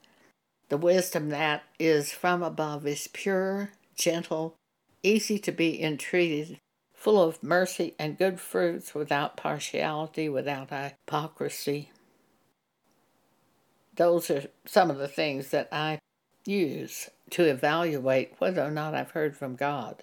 The 0.68 0.76
wisdom 0.76 1.30
that 1.30 1.62
is 1.78 2.12
from 2.12 2.42
above 2.42 2.86
is 2.86 3.08
pure, 3.10 3.70
gentle, 3.94 4.56
easy 5.02 5.38
to 5.38 5.52
be 5.52 5.82
entreated, 5.82 6.58
full 6.92 7.22
of 7.22 7.42
mercy 7.42 7.94
and 7.98 8.18
good 8.18 8.40
fruits, 8.40 8.94
without 8.94 9.38
partiality, 9.38 10.28
without 10.28 10.68
hypocrisy. 10.68 11.90
Those 13.94 14.30
are 14.30 14.44
some 14.66 14.90
of 14.90 14.98
the 14.98 15.08
things 15.08 15.48
that 15.48 15.68
I 15.72 16.00
use 16.44 17.08
to 17.30 17.44
evaluate 17.44 18.34
whether 18.38 18.62
or 18.62 18.70
not 18.70 18.94
I've 18.94 19.12
heard 19.12 19.34
from 19.34 19.56
God. 19.56 20.02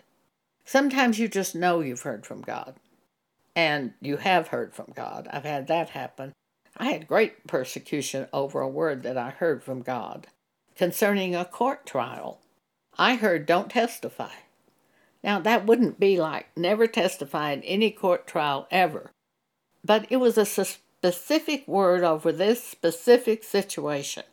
Sometimes 0.65 1.19
you 1.19 1.27
just 1.27 1.53
know 1.53 1.81
you've 1.81 2.01
heard 2.01 2.25
from 2.25 2.41
God, 2.41 2.77
and 3.55 3.93
you 4.01 4.17
have 4.17 4.47
heard 4.47 4.73
from 4.73 4.91
God. 4.95 5.27
I've 5.31 5.45
had 5.45 5.67
that 5.67 5.91
happen. 5.91 6.33
I 6.75 6.85
had 6.85 7.07
great 7.07 7.45
persecution 7.47 8.27
over 8.33 8.59
a 8.59 8.67
word 8.67 9.03
that 9.03 9.17
I 9.17 9.29
heard 9.29 9.63
from 9.63 9.81
God 9.81 10.27
concerning 10.75 11.35
a 11.35 11.45
court 11.45 11.85
trial. 11.85 12.39
I 12.97 13.15
heard, 13.15 13.45
don't 13.45 13.69
testify. 13.69 14.31
Now, 15.23 15.39
that 15.39 15.65
wouldn't 15.65 15.99
be 15.99 16.19
like 16.19 16.47
never 16.57 16.87
testify 16.87 17.51
in 17.51 17.63
any 17.63 17.91
court 17.91 18.27
trial 18.27 18.67
ever, 18.71 19.11
but 19.85 20.05
it 20.09 20.17
was 20.17 20.37
a 20.37 20.45
specific 20.45 21.67
word 21.67 22.03
over 22.03 22.31
this 22.31 22.63
specific 22.63 23.43
situation. 23.43 24.23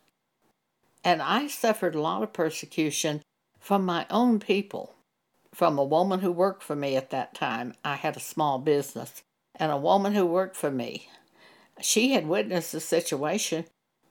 And 1.05 1.23
I 1.23 1.47
suffered 1.47 1.95
a 1.95 2.01
lot 2.01 2.23
of 2.23 2.33
persecution 2.33 3.23
from 3.59 3.85
my 3.85 4.07
own 4.11 4.41
people, 4.41 4.95
from 5.55 5.79
a 5.79 5.85
woman 5.85 6.21
who 6.21 6.33
worked 6.33 6.63
for 6.63 6.77
me 6.77 6.97
at 6.97 7.11
that 7.11 7.35
time. 7.35 7.75
I 7.85 7.97
had 7.97 8.17
a 8.17 8.21
small 8.21 8.59
business, 8.59 9.23
and 9.55 9.71
a 9.71 9.77
woman 9.77 10.15
who 10.15 10.27
worked 10.27 10.57
for 10.57 10.71
me. 10.71 11.09
She 11.83 12.13
had 12.13 12.27
witnessed 12.27 12.73
the 12.73 12.81
situation 12.81 13.65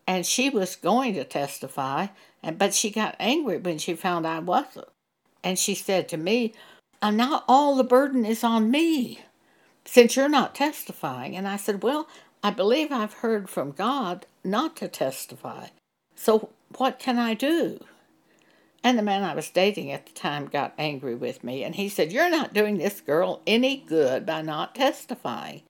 and 0.07 0.25
she 0.25 0.49
was 0.49 0.75
going 0.75 1.13
to 1.13 1.23
testify, 1.23 2.07
and 2.41 2.57
but 2.57 2.73
she 2.73 2.89
got 2.89 3.15
angry 3.19 3.57
when 3.57 3.77
she 3.77 3.93
found 3.93 4.25
I 4.25 4.39
wasn't. 4.39 4.87
And 5.43 5.59
she 5.59 5.75
said 5.75 6.09
to 6.09 6.17
me, 6.17 6.53
Not 7.03 7.45
all 7.47 7.75
the 7.75 7.83
burden 7.83 8.25
is 8.25 8.43
on 8.43 8.71
me 8.71 9.19
since 9.85 10.15
you're 10.15 10.27
not 10.27 10.55
testifying. 10.55 11.35
And 11.35 11.47
I 11.47 11.57
said, 11.57 11.83
Well, 11.83 12.07
I 12.43 12.49
believe 12.49 12.91
I've 12.91 13.13
heard 13.13 13.49
from 13.49 13.71
God 13.71 14.25
not 14.43 14.75
to 14.77 14.87
testify. 14.87 15.67
So 16.15 16.49
what 16.77 16.97
can 16.99 17.17
I 17.19 17.33
do? 17.33 17.83
And 18.83 18.97
the 18.97 19.03
man 19.03 19.23
I 19.23 19.35
was 19.35 19.49
dating 19.49 19.91
at 19.91 20.05
the 20.05 20.13
time 20.13 20.45
got 20.45 20.73
angry 20.77 21.15
with 21.15 21.43
me 21.43 21.63
and 21.63 21.75
he 21.75 21.89
said, 21.89 22.11
You're 22.11 22.29
not 22.29 22.53
doing 22.53 22.77
this 22.77 23.01
girl 23.01 23.41
any 23.45 23.77
good 23.77 24.25
by 24.25 24.41
not 24.41 24.75
testifying. 24.75 25.61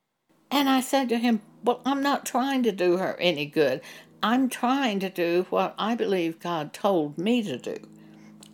And 0.51 0.69
I 0.69 0.81
said 0.81 1.09
to 1.09 1.17
him, 1.17 1.41
Well, 1.63 1.81
I'm 1.85 2.01
not 2.01 2.25
trying 2.25 2.63
to 2.63 2.71
do 2.71 2.97
her 2.97 3.15
any 3.19 3.45
good. 3.45 3.81
I'm 4.21 4.49
trying 4.49 4.99
to 4.99 5.09
do 5.09 5.45
what 5.49 5.75
I 5.77 5.95
believe 5.95 6.39
God 6.39 6.73
told 6.73 7.17
me 7.17 7.41
to 7.43 7.57
do. 7.57 7.77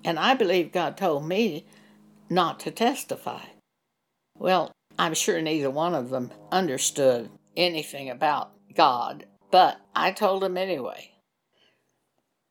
And 0.03 0.19
I 0.19 0.35
believe 0.35 0.71
God 0.71 0.97
told 0.97 1.27
me 1.27 1.65
not 2.29 2.59
to 2.61 2.71
testify. 2.71 3.41
Well, 4.37 4.71
I'm 4.99 5.13
sure 5.13 5.41
neither 5.41 5.69
one 5.69 5.95
of 5.95 6.09
them 6.09 6.31
understood 6.51 7.29
anything 7.57 8.09
about 8.09 8.51
God, 8.73 9.25
but 9.49 9.79
I 9.95 10.11
told 10.11 10.43
them 10.43 10.57
anyway. 10.57 11.11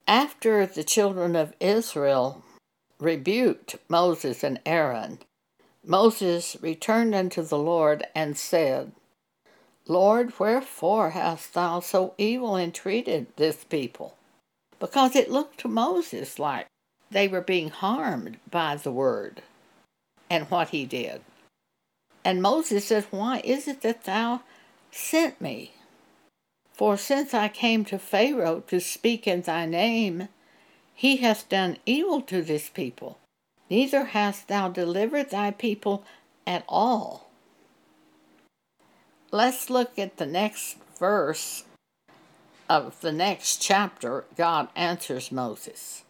After 0.06 0.66
the 0.66 0.84
children 0.84 1.36
of 1.36 1.54
Israel 1.60 2.42
rebuked 2.98 3.76
Moses 3.88 4.42
and 4.42 4.60
Aaron, 4.66 5.20
Moses 5.84 6.56
returned 6.60 7.14
unto 7.14 7.42
the 7.42 7.58
Lord 7.58 8.04
and 8.14 8.36
said, 8.36 8.92
Lord, 9.86 10.38
wherefore 10.38 11.10
hast 11.10 11.52
thou 11.54 11.80
so 11.80 12.14
evil 12.16 12.56
entreated 12.56 13.26
this 13.36 13.64
people? 13.64 14.16
Because 14.78 15.14
it 15.14 15.30
looked 15.30 15.58
to 15.60 15.68
Moses 15.68 16.38
like 16.38 16.66
they 17.10 17.28
were 17.28 17.42
being 17.42 17.70
harmed 17.70 18.38
by 18.50 18.76
the 18.76 18.92
word 18.92 19.42
and 20.30 20.50
what 20.50 20.70
he 20.70 20.86
did. 20.86 21.20
And 22.24 22.40
Moses 22.40 22.86
said, 22.86 23.06
Why 23.10 23.40
is 23.44 23.68
it 23.68 23.82
that 23.82 24.04
thou 24.04 24.40
sent 24.90 25.40
me? 25.40 25.72
For 26.72 26.96
since 26.96 27.34
I 27.34 27.48
came 27.48 27.84
to 27.84 27.98
Pharaoh 27.98 28.60
to 28.68 28.80
speak 28.80 29.26
in 29.26 29.42
thy 29.42 29.66
name, 29.66 30.28
he 30.94 31.18
hath 31.18 31.48
done 31.48 31.76
evil 31.84 32.22
to 32.22 32.42
this 32.42 32.68
people, 32.68 33.18
neither 33.68 34.06
hast 34.06 34.48
thou 34.48 34.68
delivered 34.68 35.30
thy 35.30 35.50
people 35.50 36.04
at 36.46 36.64
all. 36.68 37.23
Let's 39.34 39.68
look 39.68 39.98
at 39.98 40.18
the 40.18 40.26
next 40.26 40.76
verse 40.96 41.64
of 42.70 43.00
the 43.00 43.10
next 43.10 43.60
chapter. 43.60 44.26
God 44.36 44.68
answers 44.76 45.32
Moses. 45.32 46.04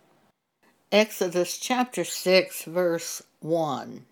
Exodus 0.93 1.57
chapter 1.57 2.05
6, 2.05 2.65
verse 2.65 3.23
1. 3.41 4.05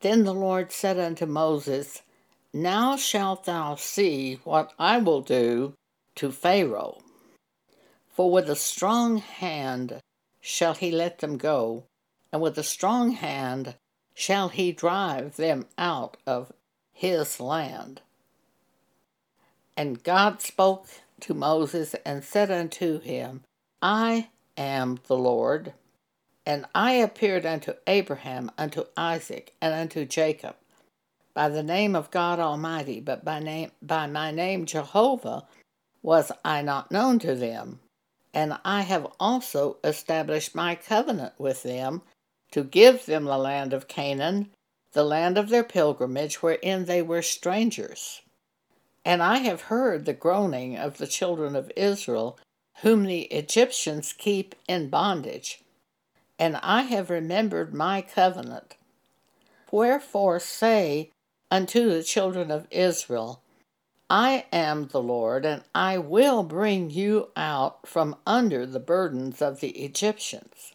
Then 0.00 0.24
the 0.24 0.34
Lord 0.34 0.72
said 0.72 0.98
unto 0.98 1.26
Moses, 1.26 2.02
Now 2.52 2.96
shalt 2.96 3.44
thou 3.44 3.76
see 3.76 4.40
what 4.42 4.72
I 4.80 4.98
will 4.98 5.20
do 5.20 5.74
to 6.16 6.32
Pharaoh. 6.32 6.98
For 8.08 8.32
with 8.32 8.50
a 8.50 8.56
strong 8.56 9.18
hand 9.18 10.00
shall 10.40 10.74
he 10.74 10.90
let 10.90 11.20
them 11.20 11.36
go, 11.36 11.84
and 12.32 12.42
with 12.42 12.58
a 12.58 12.64
strong 12.64 13.12
hand 13.12 13.76
shall 14.12 14.48
he 14.48 14.72
drive 14.72 15.36
them 15.36 15.66
out 15.78 16.16
of 16.26 16.52
his 17.02 17.40
land. 17.40 18.00
And 19.76 20.04
God 20.04 20.40
spoke 20.40 20.86
to 21.18 21.34
Moses 21.34 21.96
and 22.06 22.22
said 22.22 22.48
unto 22.48 23.00
him, 23.00 23.42
I 23.82 24.28
am 24.56 25.00
the 25.08 25.16
Lord, 25.16 25.72
and 26.46 26.64
I 26.76 26.92
appeared 26.92 27.44
unto 27.44 27.74
Abraham, 27.88 28.52
unto 28.56 28.84
Isaac, 28.96 29.52
and 29.60 29.74
unto 29.74 30.04
Jacob 30.04 30.54
by 31.34 31.48
the 31.48 31.64
name 31.64 31.96
of 31.96 32.12
God 32.12 32.38
Almighty, 32.38 33.00
but 33.00 33.24
by 33.24 33.40
name 33.40 33.72
by 33.82 34.06
my 34.06 34.30
name 34.30 34.64
Jehovah 34.64 35.48
was 36.02 36.30
I 36.44 36.62
not 36.62 36.92
known 36.92 37.18
to 37.18 37.34
them. 37.34 37.80
And 38.32 38.58
I 38.64 38.82
have 38.82 39.08
also 39.18 39.78
established 39.82 40.54
my 40.54 40.76
covenant 40.76 41.32
with 41.36 41.64
them 41.64 42.02
to 42.52 42.62
give 42.62 43.06
them 43.06 43.24
the 43.24 43.38
land 43.38 43.72
of 43.72 43.88
Canaan 43.88 44.50
the 44.92 45.04
land 45.04 45.38
of 45.38 45.48
their 45.48 45.64
pilgrimage 45.64 46.42
wherein 46.42 46.84
they 46.84 47.02
were 47.02 47.22
strangers. 47.22 48.22
And 49.04 49.22
I 49.22 49.38
have 49.38 49.62
heard 49.62 50.04
the 50.04 50.12
groaning 50.12 50.76
of 50.76 50.98
the 50.98 51.06
children 51.06 51.56
of 51.56 51.72
Israel, 51.76 52.38
whom 52.82 53.04
the 53.04 53.22
Egyptians 53.22 54.12
keep 54.12 54.54
in 54.68 54.88
bondage. 54.88 55.62
And 56.38 56.56
I 56.62 56.82
have 56.82 57.10
remembered 57.10 57.74
my 57.74 58.02
covenant. 58.02 58.76
Wherefore 59.70 60.38
say 60.38 61.10
unto 61.50 61.88
the 61.88 62.02
children 62.02 62.50
of 62.50 62.66
Israel, 62.70 63.42
I 64.10 64.44
am 64.52 64.88
the 64.88 65.02
Lord, 65.02 65.46
and 65.46 65.62
I 65.74 65.96
will 65.98 66.42
bring 66.42 66.90
you 66.90 67.30
out 67.34 67.88
from 67.88 68.16
under 68.26 68.66
the 68.66 68.80
burdens 68.80 69.40
of 69.40 69.60
the 69.60 69.70
Egyptians 69.70 70.74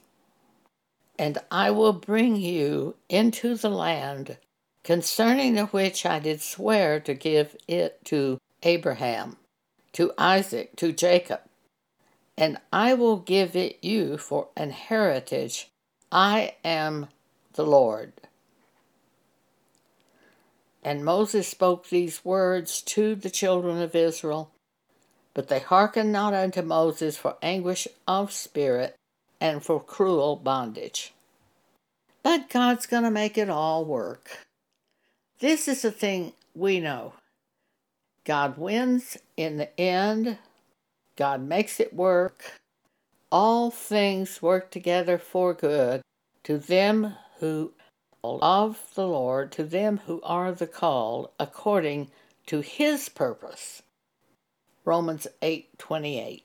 and 1.21 1.37
I 1.51 1.69
will 1.69 1.93
bring 1.93 2.35
you 2.35 2.95
into 3.07 3.53
the 3.53 3.69
land 3.69 4.37
concerning 4.83 5.53
the 5.53 5.67
which 5.67 6.03
I 6.03 6.17
did 6.17 6.41
swear 6.41 6.99
to 7.01 7.13
give 7.13 7.55
it 7.67 8.03
to 8.05 8.39
Abraham, 8.63 9.37
to 9.93 10.13
Isaac, 10.17 10.75
to 10.77 10.91
Jacob, 10.91 11.41
and 12.35 12.57
I 12.73 12.95
will 12.95 13.17
give 13.17 13.55
it 13.55 13.77
you 13.83 14.17
for 14.17 14.47
an 14.57 14.71
heritage. 14.71 15.69
I 16.11 16.55
am 16.65 17.09
the 17.53 17.67
Lord. 17.67 18.13
And 20.83 21.05
Moses 21.05 21.47
spoke 21.47 21.89
these 21.89 22.25
words 22.25 22.81
to 22.81 23.13
the 23.13 23.29
children 23.29 23.79
of 23.79 23.93
Israel, 23.93 24.49
but 25.35 25.49
they 25.49 25.59
hearkened 25.59 26.11
not 26.11 26.33
unto 26.33 26.63
Moses 26.63 27.15
for 27.15 27.37
anguish 27.43 27.87
of 28.07 28.31
spirit 28.31 28.95
and 29.41 29.63
for 29.63 29.83
cruel 29.83 30.37
bondage. 30.37 31.13
But 32.23 32.49
God's 32.49 32.85
going 32.85 33.03
to 33.03 33.11
make 33.11 33.37
it 33.37 33.49
all 33.49 33.83
work. 33.83 34.45
This 35.39 35.67
is 35.67 35.81
the 35.81 35.91
thing 35.91 36.33
we 36.55 36.79
know 36.79 37.13
God 38.23 38.57
wins 38.57 39.17
in 39.35 39.57
the 39.57 39.79
end, 39.79 40.37
God 41.15 41.41
makes 41.41 41.79
it 41.79 41.93
work. 41.93 42.61
All 43.31 43.71
things 43.71 44.41
work 44.41 44.69
together 44.69 45.17
for 45.17 45.53
good 45.53 46.01
to 46.43 46.57
them 46.57 47.15
who 47.39 47.73
love 48.23 48.91
the 48.93 49.07
Lord, 49.07 49.51
to 49.53 49.63
them 49.63 50.01
who 50.05 50.21
are 50.21 50.51
the 50.51 50.67
called 50.67 51.31
according 51.39 52.11
to 52.45 52.61
his 52.61 53.09
purpose. 53.09 53.81
Romans 54.85 55.27
8:28 55.41 56.43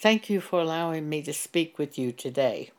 Thank 0.00 0.30
you 0.30 0.40
for 0.40 0.60
allowing 0.62 1.10
me 1.10 1.20
to 1.22 1.34
speak 1.34 1.78
with 1.78 1.98
you 1.98 2.10
today. 2.12 2.70